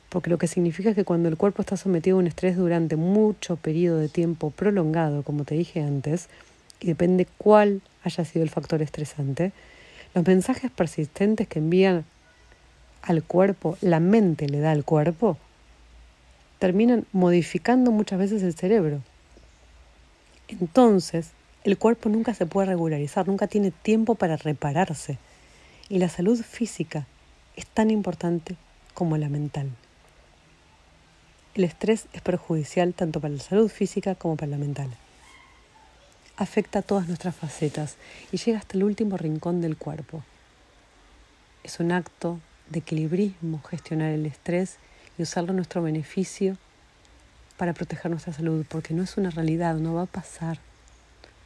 Porque 0.10 0.30
lo 0.30 0.38
que 0.38 0.48
significa 0.48 0.89
es 0.89 0.96
que 0.96 1.04
cuando 1.04 1.28
el 1.28 1.38
cuerpo 1.38 1.62
está 1.62 1.76
sometido 1.76 2.17
a 2.17 2.20
un 2.20 2.28
estrés 2.28 2.56
durante 2.56 2.96
mucho 2.96 3.58
periodo 3.58 3.98
de 3.98 4.08
tiempo 4.08 4.52
prolongado, 4.52 5.24
como 5.24 5.43
te 5.43 5.56
dije 5.56 5.82
antes, 5.82 6.30
y 6.80 6.88
depende 6.88 7.28
cuál 7.38 7.82
haya 8.04 8.24
sido 8.24 8.43
el 8.43 8.50
factor 8.50 8.82
estresante, 8.82 9.52
los 10.13 10.26
mensajes 10.26 10.72
persistentes 10.72 11.48
que 11.48 11.60
envían 11.60 12.06
al 13.02 13.24
cuerpo, 13.24 13.78
la 13.82 14.00
mente 14.00 14.48
le 14.48 14.60
da 14.60 14.72
al 14.72 14.84
cuerpo, 14.84 15.38
terminan 16.60 17.06
modificando 17.12 17.91
muchas 17.91 18.20
veces 18.20 18.43
el 18.43 18.54
cerebro. 18.54 19.02
Entonces, 20.48 21.32
el 21.63 21.78
cuerpo 21.78 22.10
nunca 22.10 22.34
se 22.34 22.46
puede 22.46 22.67
regularizar, 22.67 23.28
nunca 23.28 23.48
tiene 23.48 23.72
tiempo 23.72 24.15
para 24.15 24.38
repararse. 24.38 25.17
Y 25.89 26.00
la 26.00 26.10
salud 26.10 26.41
física 26.41 27.06
es 27.56 27.65
tan 27.65 27.91
importante 27.91 28.56
como 28.93 29.17
la 29.17 29.30
mental. 29.30 29.70
El 31.58 31.63
estrés 31.63 32.06
es 32.13 32.22
perjudicial 32.22 32.93
tanto 32.93 33.20
para 33.20 33.34
la 33.34 33.39
salud 33.39 33.67
física 33.67 34.13
como 34.13 34.36
para 34.36 34.52
la 34.52 34.58
mental. 34.60 34.91
Afecta 36.36 36.80
a 36.80 36.82
todas 36.84 37.08
nuestras 37.08 37.36
facetas 37.36 37.96
y 38.32 38.38
llega 38.38 38.60
hasta 38.60 38.78
el 38.78 38.84
último 38.84 39.17
rincón 39.17 39.60
del 39.60 39.76
cuerpo. 39.76 40.24
Es 41.63 41.80
un 41.80 41.91
acto 41.91 42.39
de 42.70 42.78
equilibrismo 42.78 43.60
gestionar 43.63 44.12
el 44.12 44.28
estrés 44.28 44.76
y 45.17 45.24
usarlo 45.24 45.50
a 45.50 45.56
nuestro 45.56 45.82
beneficio 45.82 46.58
para 47.58 47.74
proteger 47.74 48.12
nuestra 48.12 48.34
salud, 48.34 48.63
porque 48.70 48.93
no 48.93 49.02
es 49.02 49.17
una 49.17 49.32
realidad, 49.32 49.78
no 49.78 49.96
va 49.96 50.04
a 50.04 50.06
pasar. 50.06 50.60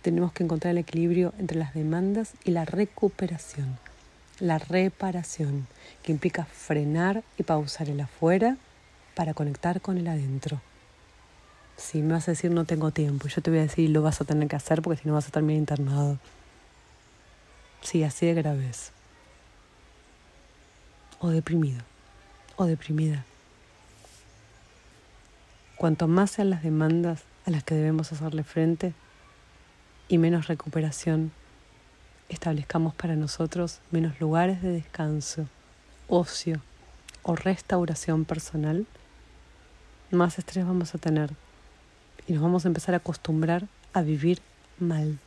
Tenemos 0.02 0.34
que 0.34 0.44
encontrar 0.44 0.72
el 0.72 0.80
equilibrio 0.80 1.34
entre 1.40 1.58
las 1.58 1.74
demandas 1.74 2.34
y 2.44 2.52
la 2.52 2.66
recuperación, 2.66 3.78
la 4.42 4.58
reparación, 4.58 5.68
que 6.04 6.12
implica 6.12 6.44
frenar 6.44 7.24
y 7.38 7.44
pausar 7.44 7.88
el 7.88 8.02
afuera 8.02 8.58
para 9.22 9.36
conectar 9.36 9.82
con 9.82 10.00
el 10.00 10.08
adentro. 10.08 10.60
Si 11.78 12.02
me 12.02 12.14
vas 12.14 12.28
a 12.28 12.32
decir 12.32 12.50
no 12.50 12.66
tengo 12.66 12.90
tiempo, 12.90 13.28
yo 13.28 13.40
te 13.44 13.52
voy 13.52 13.60
a 13.60 13.62
decir 13.62 13.88
lo 13.92 14.02
vas 14.02 14.20
a 14.20 14.26
tener 14.26 14.48
que 14.48 14.56
hacer 14.56 14.82
porque 14.82 15.00
si 15.00 15.08
no 15.08 15.14
vas 15.14 15.28
a 15.28 15.30
terminar 15.30 15.60
internado. 15.60 16.18
Sí, 17.84 18.04
así 18.04 18.26
de 18.26 18.34
grave 18.34 18.72
O 21.20 21.30
deprimido, 21.30 21.84
o 22.56 22.66
deprimida. 22.66 23.24
Cuanto 25.78 26.08
más 26.08 26.32
sean 26.32 26.50
las 26.50 26.64
demandas 26.64 27.22
a 27.46 27.52
las 27.52 27.64
que 27.64 27.76
debemos 27.76 28.12
hacerle 28.12 28.44
frente 28.44 28.92
y 30.08 30.18
menos 30.18 30.48
recuperación 30.48 31.32
establezcamos 32.28 32.96
para 32.96 33.16
nosotros, 33.16 33.82
menos 33.92 34.20
lugares 34.20 34.64
de 34.64 34.70
descanso, 34.70 35.46
ocio 36.08 36.60
o 37.22 37.36
restauración 37.36 38.26
personal, 38.26 38.88
más 40.12 40.38
estrés 40.38 40.66
vamos 40.66 40.94
a 40.96 40.98
tener 40.98 41.32
y 42.28 42.34
nos 42.34 42.42
vamos 42.42 42.66
a 42.66 42.68
empezar 42.68 42.94
a 42.94 42.98
acostumbrar 42.98 43.68
a 43.94 44.02
vivir 44.02 44.40
mal. 44.80 45.20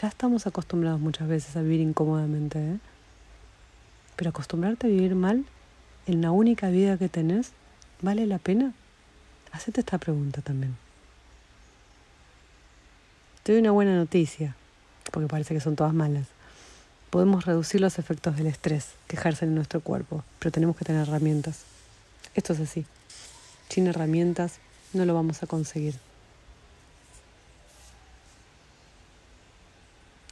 Ya 0.00 0.08
estamos 0.08 0.46
acostumbrados 0.46 1.00
muchas 1.00 1.28
veces 1.28 1.56
a 1.56 1.62
vivir 1.62 1.80
incómodamente, 1.80 2.58
¿eh? 2.58 2.78
pero 4.16 4.30
acostumbrarte 4.30 4.86
a 4.86 4.90
vivir 4.90 5.14
mal 5.14 5.44
en 6.06 6.20
la 6.20 6.30
única 6.30 6.68
vida 6.68 6.98
que 6.98 7.08
tenés, 7.08 7.52
¿vale 8.02 8.26
la 8.26 8.38
pena? 8.38 8.72
Hacete 9.52 9.80
esta 9.80 9.98
pregunta 9.98 10.40
también. 10.42 10.76
Te 13.42 13.52
doy 13.52 13.60
una 13.60 13.70
buena 13.70 13.94
noticia, 13.94 14.56
porque 15.12 15.28
parece 15.28 15.54
que 15.54 15.60
son 15.60 15.76
todas 15.76 15.94
malas. 15.94 16.26
Podemos 17.10 17.44
reducir 17.44 17.80
los 17.80 17.98
efectos 17.98 18.36
del 18.36 18.46
estrés 18.46 18.94
que 19.06 19.16
ejercen 19.16 19.50
en 19.50 19.54
nuestro 19.54 19.80
cuerpo, 19.80 20.24
pero 20.38 20.50
tenemos 20.50 20.76
que 20.76 20.84
tener 20.84 21.02
herramientas. 21.06 21.62
Esto 22.34 22.54
es 22.54 22.60
así. 22.60 22.84
Sin 23.68 23.86
herramientas 23.86 24.58
no 24.92 25.04
lo 25.04 25.14
vamos 25.14 25.42
a 25.42 25.46
conseguir. 25.46 25.96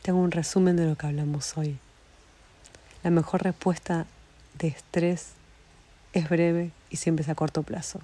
Tengo 0.03 0.21
un 0.21 0.31
resumen 0.31 0.77
de 0.77 0.87
lo 0.87 0.97
que 0.97 1.07
hablamos 1.07 1.57
hoy. 1.57 1.79
La 3.03 3.11
mejor 3.11 3.43
respuesta 3.43 4.07
de 4.59 4.69
estrés 4.69 5.31
es 6.13 6.29
breve 6.29 6.71
y 6.91 6.97
siempre 6.97 7.23
es 7.23 7.29
a 7.29 7.35
corto 7.35 7.63
plazo. 7.63 8.01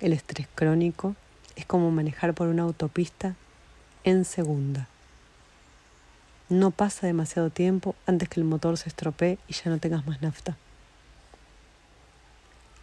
El 0.00 0.12
estrés 0.12 0.48
crónico 0.54 1.16
es 1.56 1.66
como 1.66 1.90
manejar 1.90 2.34
por 2.34 2.48
una 2.48 2.62
autopista 2.62 3.34
en 4.04 4.24
segunda. 4.24 4.88
No 6.48 6.70
pasa 6.70 7.06
demasiado 7.06 7.50
tiempo 7.50 7.96
antes 8.06 8.28
que 8.28 8.38
el 8.38 8.46
motor 8.46 8.76
se 8.76 8.88
estropee 8.88 9.38
y 9.48 9.52
ya 9.52 9.70
no 9.70 9.78
tengas 9.78 10.06
más 10.06 10.22
nafta. 10.22 10.56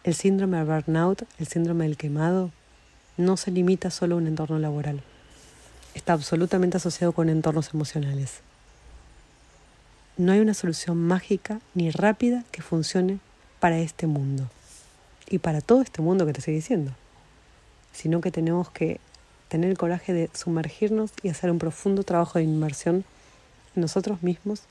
El 0.04 0.14
síndrome 0.14 0.58
de 0.58 0.64
burnout, 0.64 1.22
el 1.38 1.46
síndrome 1.46 1.84
del 1.84 1.96
quemado, 1.96 2.50
no 3.16 3.36
se 3.36 3.50
limita 3.50 3.90
solo 3.90 4.14
a 4.14 4.18
un 4.18 4.26
entorno 4.26 4.58
laboral. 4.58 5.02
Está 5.94 6.12
absolutamente 6.12 6.76
asociado 6.76 7.12
con 7.12 7.28
entornos 7.28 7.74
emocionales. 7.74 8.40
No 10.16 10.32
hay 10.32 10.40
una 10.40 10.54
solución 10.54 10.98
mágica 10.98 11.60
ni 11.74 11.90
rápida 11.90 12.44
que 12.52 12.62
funcione 12.62 13.18
para 13.58 13.78
este 13.78 14.06
mundo 14.06 14.48
y 15.28 15.38
para 15.38 15.60
todo 15.60 15.82
este 15.82 16.02
mundo 16.02 16.26
que 16.26 16.32
te 16.32 16.38
estoy 16.40 16.54
diciendo 16.54 16.92
sino 17.94 18.20
que 18.20 18.30
tenemos 18.30 18.70
que 18.70 19.00
tener 19.48 19.70
el 19.70 19.78
coraje 19.78 20.12
de 20.12 20.28
sumergirnos 20.34 21.12
y 21.22 21.28
hacer 21.28 21.50
un 21.50 21.58
profundo 21.58 22.02
trabajo 22.02 22.38
de 22.38 22.44
inmersión 22.44 23.04
en 23.74 23.82
nosotros 23.82 24.22
mismos, 24.22 24.62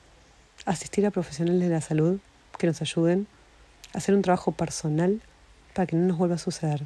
asistir 0.66 1.06
a 1.06 1.10
profesionales 1.10 1.62
de 1.62 1.74
la 1.74 1.80
salud 1.80 2.20
que 2.58 2.66
nos 2.66 2.80
ayuden, 2.82 3.26
hacer 3.94 4.14
un 4.14 4.22
trabajo 4.22 4.52
personal 4.52 5.20
para 5.72 5.86
que 5.86 5.96
no 5.96 6.06
nos 6.06 6.18
vuelva 6.18 6.34
a 6.34 6.38
suceder, 6.38 6.84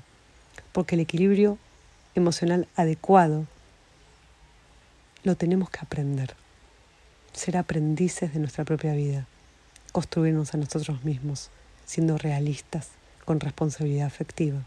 porque 0.73 0.95
el 0.95 1.01
equilibrio 1.01 1.59
emocional 2.15 2.69
adecuado 2.77 3.47
lo 5.25 5.37
tenemos 5.37 5.71
que 5.71 5.81
aprender, 5.83 6.35
ser 7.33 7.57
aprendices 7.57 8.33
de 8.33 8.41
nuestra 8.41 8.65
propia 8.65 8.93
vida, 8.93 9.27
construirnos 9.93 10.55
a 10.55 10.59
nosotros 10.59 11.05
mismos, 11.05 11.51
siendo 11.87 12.19
realistas, 12.19 12.91
con 13.25 13.41
responsabilidad 13.41 14.07
afectiva. 14.07 14.61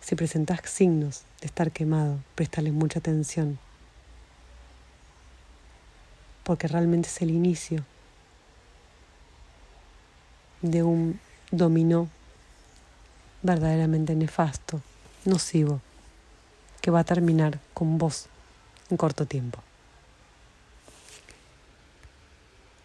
Si 0.00 0.16
presentas 0.16 0.60
signos 0.64 1.22
de 1.40 1.46
estar 1.46 1.70
quemado, 1.70 2.18
préstale 2.34 2.72
mucha 2.72 2.98
atención, 2.98 3.58
porque 6.42 6.66
realmente 6.66 7.08
es 7.08 7.22
el 7.22 7.30
inicio 7.30 7.84
de 10.62 10.82
un 10.82 11.20
dominó 11.50 12.08
verdaderamente 13.42 14.14
nefasto, 14.14 14.80
nocivo, 15.24 15.80
que 16.80 16.90
va 16.90 17.00
a 17.00 17.04
terminar 17.04 17.58
con 17.74 17.98
vos 17.98 18.26
en 18.90 18.96
corto 18.96 19.26
tiempo. 19.26 19.60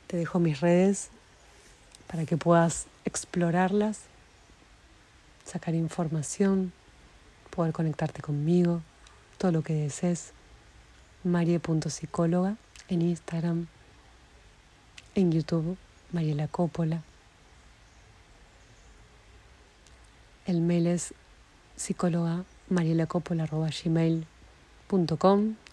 Te 0.07 0.17
dejo 0.17 0.39
mis 0.39 0.61
redes 0.61 1.09
para 2.07 2.25
que 2.25 2.37
puedas 2.37 2.85
explorarlas, 3.05 4.01
sacar 5.45 5.75
información 5.75 6.71
poder 7.55 7.73
conectarte 7.73 8.21
conmigo, 8.21 8.81
todo 9.37 9.51
lo 9.51 9.63
que 9.63 9.73
desees. 9.73 10.33
Marie.psicóloga 11.23 12.55
en 12.87 13.01
Instagram, 13.01 13.65
en 15.15 15.31
YouTube, 15.31 15.75
Mariela 16.11 16.47
Coppola. 16.47 17.01
El 20.45 20.61
mail 20.61 20.85
es 20.85 21.13
psicóloga 21.75 22.43
gmail.com 22.69 24.25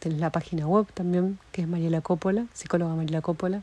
Tienes 0.00 0.18
la 0.18 0.30
página 0.30 0.66
web 0.66 0.86
también, 0.94 1.38
que 1.52 1.60
es 1.62 1.68
Mariela 1.68 2.00
Coppola, 2.00 2.46
psicóloga 2.54 2.94
Mariela 2.94 3.20
Coppola, 3.20 3.60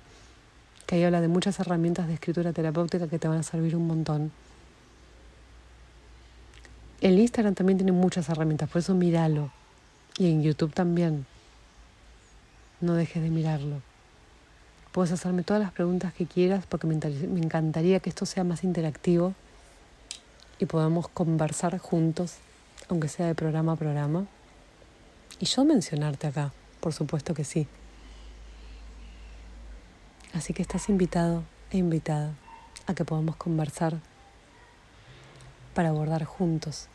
que 0.85 0.95
ahí 0.95 1.03
habla 1.03 1.19
de 1.21 1.27
muchas 1.27 1.59
herramientas 1.59 2.05
de 2.07 2.13
escritura 2.13 2.53
terapéutica 2.53 3.07
que 3.07 3.17
te 3.17 3.27
van 3.27 3.39
a 3.39 3.43
servir 3.43 3.75
un 3.75 3.87
montón. 3.87 4.31
El 7.01 7.17
Instagram 7.17 7.55
también 7.55 7.79
tiene 7.79 7.91
muchas 7.91 8.29
herramientas, 8.29 8.69
por 8.69 8.79
eso 8.79 8.93
míralo. 8.93 9.51
Y 10.19 10.29
en 10.29 10.43
YouTube 10.43 10.73
también. 10.73 11.25
No 12.81 12.93
dejes 12.93 13.23
de 13.23 13.31
mirarlo. 13.31 13.81
Puedes 14.91 15.11
hacerme 15.11 15.41
todas 15.41 15.63
las 15.63 15.71
preguntas 15.71 16.13
que 16.13 16.27
quieras 16.27 16.65
porque 16.67 16.85
me 16.85 16.93
encantaría 16.93 17.99
que 17.99 18.09
esto 18.09 18.27
sea 18.27 18.43
más 18.43 18.63
interactivo 18.63 19.33
y 20.59 20.65
podamos 20.65 21.07
conversar 21.07 21.77
juntos, 21.79 22.35
aunque 22.89 23.07
sea 23.07 23.27
de 23.27 23.35
programa 23.35 23.73
a 23.73 23.75
programa. 23.75 24.27
Y 25.39 25.45
yo 25.45 25.65
mencionarte 25.65 26.27
acá, 26.27 26.51
Por 26.79 26.93
supuesto 26.93 27.33
que 27.33 27.43
sí. 27.43 27.67
Así 30.33 30.53
que 30.53 30.61
estás 30.61 30.87
invitado 30.87 31.43
e 31.71 31.77
invitada 31.77 32.33
a 32.87 32.93
que 32.93 33.03
podamos 33.03 33.35
conversar 33.35 33.99
para 35.73 35.89
abordar 35.89 36.23
juntos 36.23 36.87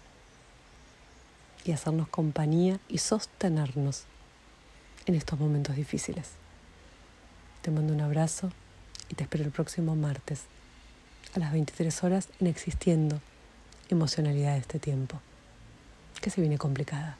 y 1.64 1.72
hacernos 1.72 2.08
compañía 2.08 2.78
y 2.88 2.98
sostenernos 2.98 4.04
en 5.06 5.14
estos 5.14 5.38
momentos 5.38 5.76
difíciles. 5.76 6.30
Te 7.62 7.70
mando 7.70 7.92
un 7.92 8.00
abrazo 8.00 8.50
y 9.08 9.14
te 9.14 9.24
espero 9.24 9.44
el 9.44 9.50
próximo 9.50 9.96
martes 9.96 10.42
a 11.34 11.38
las 11.38 11.52
23 11.52 12.04
horas 12.04 12.28
en 12.40 12.46
Existiendo, 12.46 13.20
emocionalidad 13.88 14.52
de 14.54 14.58
este 14.58 14.78
tiempo, 14.78 15.20
que 16.20 16.30
se 16.30 16.40
viene 16.40 16.58
complicada. 16.58 17.16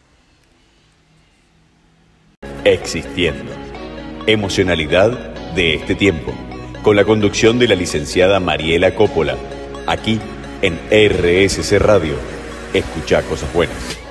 Existiendo, 2.64 3.53
emocionalidad 4.27 5.35
de 5.55 5.74
este 5.74 5.94
tiempo, 5.94 6.33
con 6.83 6.96
la 6.96 7.05
conducción 7.05 7.59
de 7.59 7.68
la 7.68 7.74
licenciada 7.74 8.40
Mariela 8.40 8.94
Coppola, 8.94 9.37
aquí 9.87 10.20
en 10.62 10.79
RSC 10.90 11.79
Radio. 11.79 12.14
Escucha 12.72 13.22
cosas 13.22 13.53
buenas. 13.53 14.04